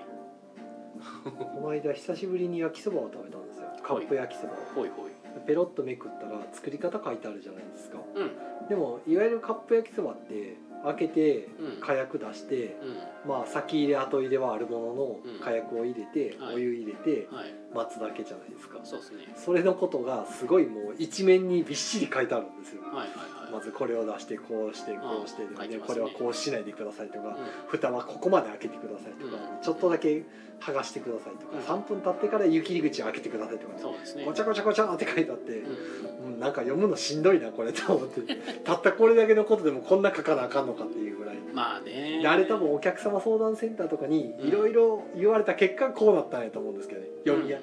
[1.54, 3.68] この間久しぶりに焼きそばを食べたんですよ。
[3.84, 4.56] カップ焼きそばを。
[4.74, 5.12] ほいほい。
[5.46, 8.00] ペロッとめくったら作り方書いてあるじゃないですか。
[8.16, 8.68] うん。
[8.68, 11.82] でもいわゆるカップ焼きそばって開けてうん。
[11.82, 12.78] 火薬出して、
[13.26, 15.40] うまあ先入れ後入れはあるもののうん。
[15.40, 16.56] 火薬を入れて、はい。
[16.56, 17.28] お湯入れて
[17.74, 18.80] 待つだけじゃないですか。
[18.84, 19.34] そうですね。
[19.36, 22.82] それのことがすごいもう一面にびっしり書いてあるんですよ。
[22.84, 23.08] はいはい
[23.56, 25.78] まはいずこれを出してこうしてこうしてでますね。
[25.78, 27.36] これはこうしないでくださいとかう
[27.68, 29.64] 蓋はここまで開けてくださいとかうん。
[29.64, 30.24] ちょっとだけ
[30.60, 31.84] 剥がしてくださいとかうん。
[31.84, 34.26] 3分経ってから湯切り口を開けてくださいとかんそうですね。
[34.26, 36.34] ごちゃごちゃごちゃって書いてあってうん。
[36.34, 38.36] うんなんか読むのしんどいなこれと思って。
[38.64, 41.38] たったこれだけのことでもこんな書かなあかんのかっていうぐらい。
[41.54, 42.20] まあね。
[42.22, 47.08] であれ多分お客様相談センターとかにいろいろ言われた結果こうなったんやと思うんですけどね。
[47.26, 47.60] 読みや、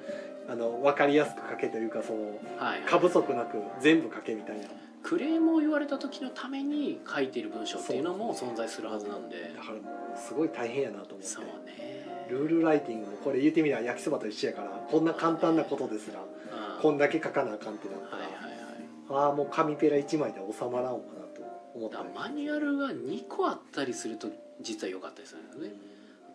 [0.49, 2.81] あの分かりやすく書けというかそのはい。
[2.81, 4.65] 過不足なく全部書けみたいな
[5.03, 9.53] クレームを言われた時のために書いている文章っていうのも存在するはずなんで。
[9.55, 11.25] だからすごい大変やなと思って。
[11.25, 12.27] そうね。
[12.29, 16.81] ルールライティングもこれ言ってみりゃ焼きそばと一緒やからこんな簡単なことですらうん。
[16.81, 19.25] こんだけ書かなあかんってなったら、はいはいはい。
[19.27, 21.41] ああもう紙ペラ1枚で収まらんわなと
[21.75, 24.29] 思ったマニュアルが2個あったりすると
[24.61, 25.73] 実は良かったりするんですよね。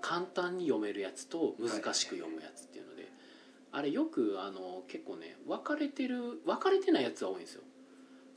[0.01, 3.11] 簡単に読めるやつと難しく読むやつっていうので、
[3.73, 7.63] あれよくあの結構ね分かれてる分かれてないやつは多いんですよ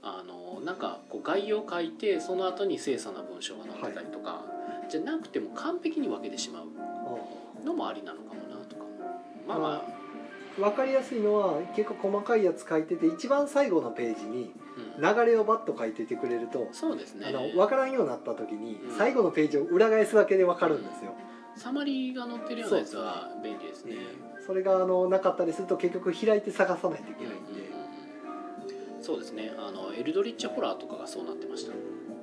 [0.04, 4.44] あのなんかこう概要を書いてその後に精査な文章が載ってたりとか、
[4.90, 8.84] じゃなくても完璧に分けてしまうのもありなのかもなとか
[9.48, 9.86] まあま
[10.58, 14.54] あ、分かりやすいのは結構細かいやつ書いてて一番最後のページに
[14.98, 15.02] うん。
[15.02, 17.28] 流れをバッと書いててくれると、そうですね。
[17.28, 21.14] あの分からんようになった時にうん最後のページを裏返すだけで分かるんですよ、
[21.56, 23.96] サマリーが載ってるようなやつは便利ですね。
[24.46, 27.51] それがあのなかったりすると結局開いて探さないといけないんで、
[29.02, 29.52] そうですね。
[29.58, 31.74] あのエルドリッチホラーとかがそうなってました。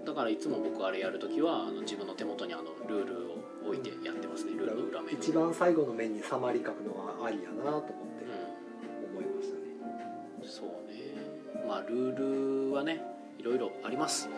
[0.06, 3.34] だからいつも僕あれやるときはあの自分の手元にあのルールを
[3.66, 4.52] 置いてやってますね。
[4.52, 5.14] ルールの裏面。
[5.14, 7.92] 一番最後の面にサマリ書くのはありやなと思ってう
[9.10, 11.66] 思いましたね、んそうね。
[11.66, 13.02] まあルールはね
[13.38, 14.28] いろいろあります。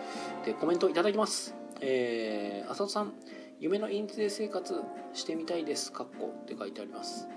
[0.45, 1.55] でコメントいただきます。
[1.83, 3.13] えー、浅田さん
[3.61, 4.75] 夢の印税生活
[5.13, 6.33] してみたいですかっこ。
[6.43, 7.29] って書いてあります。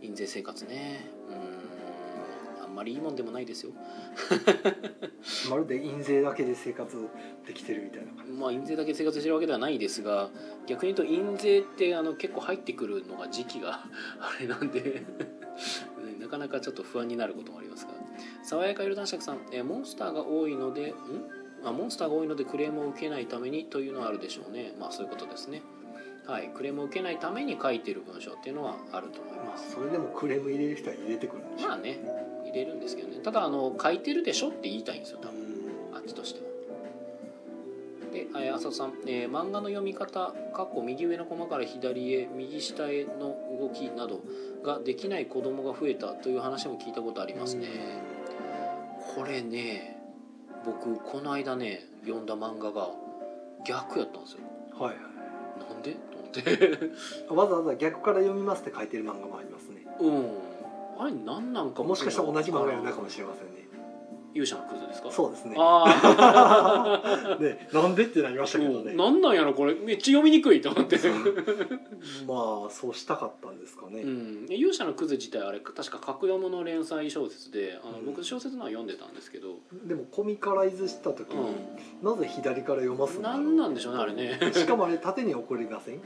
[0.00, 1.10] 印税生活ね
[2.74, 3.72] まりいいもんでもないですよ。
[5.50, 6.96] まるで印税だけで生活
[7.46, 8.32] できてるみたいな感じ。
[8.32, 10.30] まあ、印税だけ生活してるわけではないですが
[10.66, 13.84] 逆に言うと印税ってあの結構入ってくるのが時期が
[14.20, 15.04] あれなんでね
[16.20, 17.92] なかなかちょっと不安になることもありますが。
[18.42, 20.94] 爽やか色男爵さん、えーモンスターが多いのでん？
[21.64, 24.74] あモンスターが多いのでクレームを受けないためにというのはあるでしょうね。
[24.78, 25.62] まあそういうことですね。
[26.26, 31.98] はいクレームを受けないために書いてる文章っていうのはあると思いまあますそれでもクレーム入れる人は入れてくるんでしょまあね
[32.54, 35.42] 入れるんですけどねただあの書いてるでしょって言いたいんですよ多分う
[35.92, 36.44] んあっちとしては。
[38.12, 44.20] で、えー浅田さん、えー漫画の読み方、かっこ右上のコマから左へ、右下への動きなど
[44.62, 47.66] ができない子供が増えたという話も聞いたことありますね。
[49.16, 50.00] これね、
[50.64, 52.90] 僕この間ね読んだ漫画が
[53.66, 54.38] 逆やったんですよ。
[54.78, 54.98] はいはい
[55.72, 55.92] なんで？
[55.92, 56.78] と思って。
[57.34, 60.24] わざわざ逆から読みますって書いてる漫画もありますねうん。
[60.98, 63.64] あれ何なんかもしかしたら同じ漫画やるなのかもしれませんね。
[64.34, 65.12] 勇者のクズですか？
[65.12, 65.54] そうですね。
[65.56, 68.90] あで なんでってなりましたけどね。
[68.92, 69.74] あなんなんやろこれ。
[69.74, 70.98] めっちゃ読みにくいと思って。
[72.26, 78.06] まあそうしたかったんですかね、うん、勇者のクズ自体あれ確か格読むの連載小説であの、うん。
[78.06, 81.54] 僕小説のは読んでたんですけど、でもコミカライズした時に、
[82.02, 86.00] なぜ左から読ますうんん、だろうなんなんでしょうねあれね、しかもあれ縦に送りません？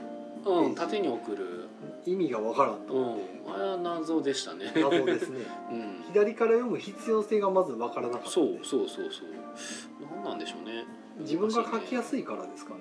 [0.45, 1.69] うん、縦に送る、
[2.05, 3.25] 意味がわからんとうん思って、、
[3.55, 5.41] あれは謎でしたね、謎ですね。
[5.71, 10.17] うん、左から読む必要性がまずわからなかったそうそうそうそう。
[10.17, 10.85] なんなんでしょうね。
[11.21, 12.81] 自分が書きやすすいからですかね。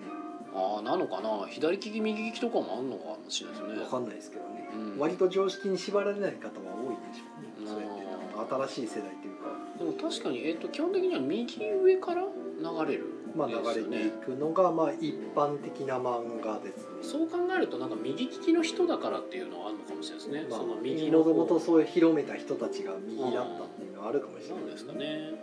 [0.53, 1.47] ああなのかな。
[1.47, 3.83] 左利き右利きとかもあんのかもしれないですね。
[3.83, 4.99] わかんないですけどね、うん。
[4.99, 7.53] 割と常識に縛られない方は多いでしょうね。
[7.59, 7.67] うん。
[7.67, 9.47] そうやってなんか新しい世代というか。
[9.77, 16.87] でも確かに、えー、と基本的には右上から流れるまあ流れていくのがまあ一般的な漫画ですね。
[17.01, 21.39] そう考えるとなんか右利きの人だからっていうのはあるのかもしれないですね、まあその右のもと方。
[21.39, 25.33] もとそういう広めた人たちが右だったっていうのはあるかもしれないですかね。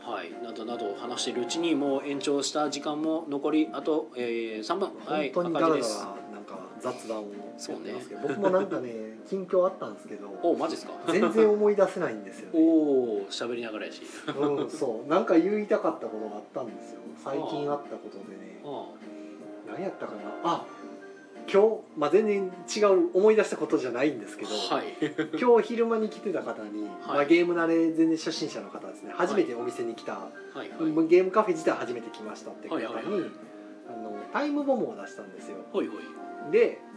[0.00, 0.32] はい。
[0.42, 4.90] などなど話しているうちにもう延長した時間も残りあと、えー、3分。
[5.04, 5.32] はい。
[5.32, 8.26] 本当にだらだら赤字ですなんか雑談をやってますけど、ね。
[8.28, 10.92] 僕もなんかね近況あったんですけどおマジですか？
[11.12, 12.62] 全然思い出せないんですよおね。
[12.62, 14.02] お喋りながらやし。
[14.36, 15.08] うんそう。
[15.08, 17.00] なんか言いたかったことがあったんですよ。
[17.22, 18.60] 最近あったことでね。
[18.64, 18.86] あ
[19.70, 20.20] 何やったかな？
[20.44, 20.64] あ
[21.50, 24.84] 今日、まあ、全然違う思い出したことじゃないんですけど、はい。
[25.40, 26.90] 今日昼間に来てた方に、はい。
[27.06, 29.12] まあ、ゲーム慣れ全然初心者の方ですね。
[29.14, 30.68] 初めてお店に来た、はいはい。
[31.08, 33.30] ゲームカフェ自体初めて来ましたって方に、はいはいはい。
[33.88, 35.56] あのタイムボムを出したんですよ。
[35.72, 36.52] ほいほい。
[36.52, 36.87] であ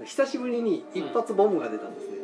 [0.00, 2.16] の久しぶりに一発ボムが出たんですね、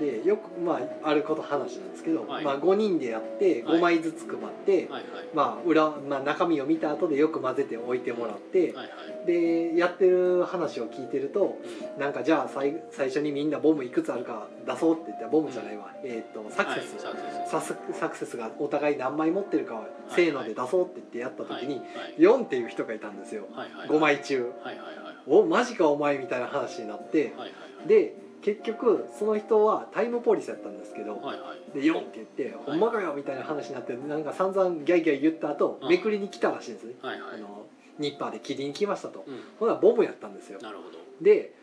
[0.00, 2.44] でよくまああること話なんですけど、はい。
[2.44, 3.78] まあ、5人でやってはい。
[3.78, 5.04] 5枚ずつ配って、はいはい。
[5.34, 8.84] まあ裏まあ、中身を見た後でよく混ぜておいてもらって、はいは
[9.24, 9.26] い。
[9.26, 11.58] でやってる話を聞いてると
[11.96, 12.00] うん。
[12.00, 17.14] なんかじゃあ最最初にみんなボムいくつあるか出そうって言ったらボムじゃないわ、えっ、とサクセス、はい。
[17.48, 17.74] サス。
[17.92, 22.14] サクセスがお互い何枚持ってるかせーので出そうって言ってやった時にはい。
[22.18, 23.44] 4っていう人がいたんですよ。
[23.52, 23.88] はいはい。
[23.88, 24.52] 5枚中。
[24.62, 27.88] はいはいはいおマジかお前みたいな話になってはいはいはい。
[27.88, 31.80] で結局その人はタイムポリスやったんですけどはいはい。
[31.80, 36.94] で4って言って「ほんまかよ」みたいな話になってなんか散々ギャイギャイ言った後うんめくりに来たらしいんですね。
[37.02, 37.34] はいはい。
[37.34, 37.66] あの
[37.98, 39.24] ニッパーで切りに来ましたと。
[39.26, 39.40] うん。
[39.58, 40.60] ほなボムやったんですよ。
[40.60, 40.98] なるほど。
[41.20, 41.54] で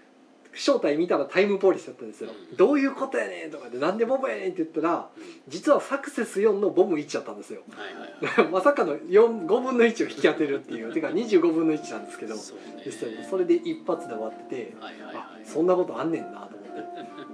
[0.55, 2.57] 正体見たらタイムポリスだったんですよ、うん。
[2.57, 5.23] どういうことやねんとかでなんでボムやねんって言ったらうん。
[5.47, 7.61] 実はサクセス4のボム1やったんですよ。
[7.71, 8.51] はいはいはい。
[8.53, 12.53] まさかの4 5分の1を引き当てるっていうてか25分の1なんですけどそ
[13.29, 15.45] それで一発で終わっててはいはいあはい。
[15.45, 16.63] そんなことあんねんなと思って。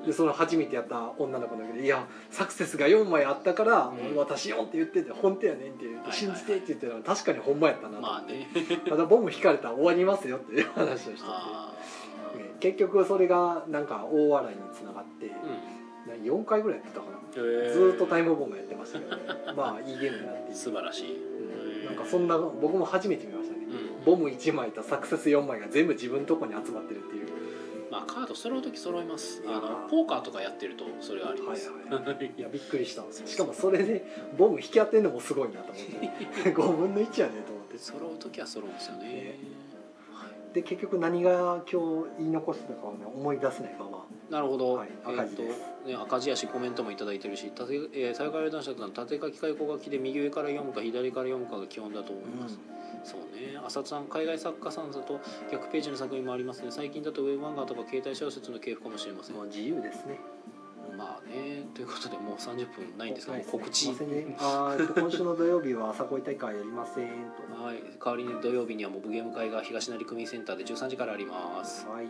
[0.06, 4.16] でその初めてやった女の子だけど「いやサクセスが4枚あったから、うん。
[4.16, 8.82] 私4って言ってて本当やねん」って言って「はいはい信じて」って言ってたら確かにほんまやったなと思って、まあね。
[8.90, 11.24] ただボム引かれたら終わりますよっていう話をしてて。
[12.60, 15.80] 結局それがなんか大笑いにつながってーうん。
[16.24, 17.20] 4回ぐらいやってたかな。
[17.32, 19.24] ずーっとタイムボムやってましたけど、ね、
[19.56, 21.86] まあいいゲームになって素晴らしい、うん。
[21.86, 23.66] なんかそんな僕も初めて見ましたね。
[23.66, 24.06] うん。
[24.06, 27.28] ボム1枚とサクセス4枚が全部自分のとこに集まってるっていう。
[27.92, 29.44] まあカード揃う時揃います。
[29.48, 32.42] あのポーカーとかやってるとそれはあります、はいはいい。
[32.42, 33.04] やびっくりした。
[33.04, 34.06] んですよしかもそれで
[34.38, 35.86] ボム引き当てるのもすごいなと思っ
[36.44, 36.52] て。
[36.54, 37.78] 5分の1やねと思って。
[37.78, 39.06] 揃う時は揃うんですよね。
[39.06, 39.40] ね
[40.54, 44.06] で結局何が今日言い残してたかはね思い出せないまま。
[44.30, 45.60] なるほど、はいえー赤字です。
[45.84, 52.60] とね、赤字やしコメントもいただいてるし縦、えー、最下位男爵さん縦書きか横書きで右上から読むか左から読むかが基本だと思います、
[53.04, 53.58] そうね。
[53.66, 55.20] 浅田さん海外作家さんだと
[55.52, 56.72] 逆ページの作品もありますね。
[56.72, 59.36] 最近だとウェブ漫画とか携帯小説の系譜かもしれません。
[59.46, 60.20] 自由ですね
[60.98, 63.90] まあねということでもう30分ないんですがもう告知。
[63.90, 67.08] ね今週の土曜日は朝恋大会やりません
[67.58, 67.64] と。
[67.64, 67.78] はい。
[68.04, 71.88] 代わりに土曜日にはモブゲーム会が東成区民センターで13時からあります。
[71.88, 72.08] はい。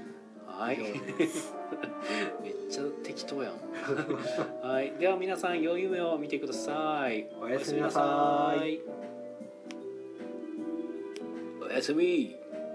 [0.47, 0.77] はい。
[2.43, 3.53] めっちゃ適当やん。
[4.67, 4.91] はい。
[4.99, 8.59] では皆さん良い夢を見てくださいおやすみなさい。
[8.59, 8.99] おやすみなさい。
[11.69, 12.38] おやすみ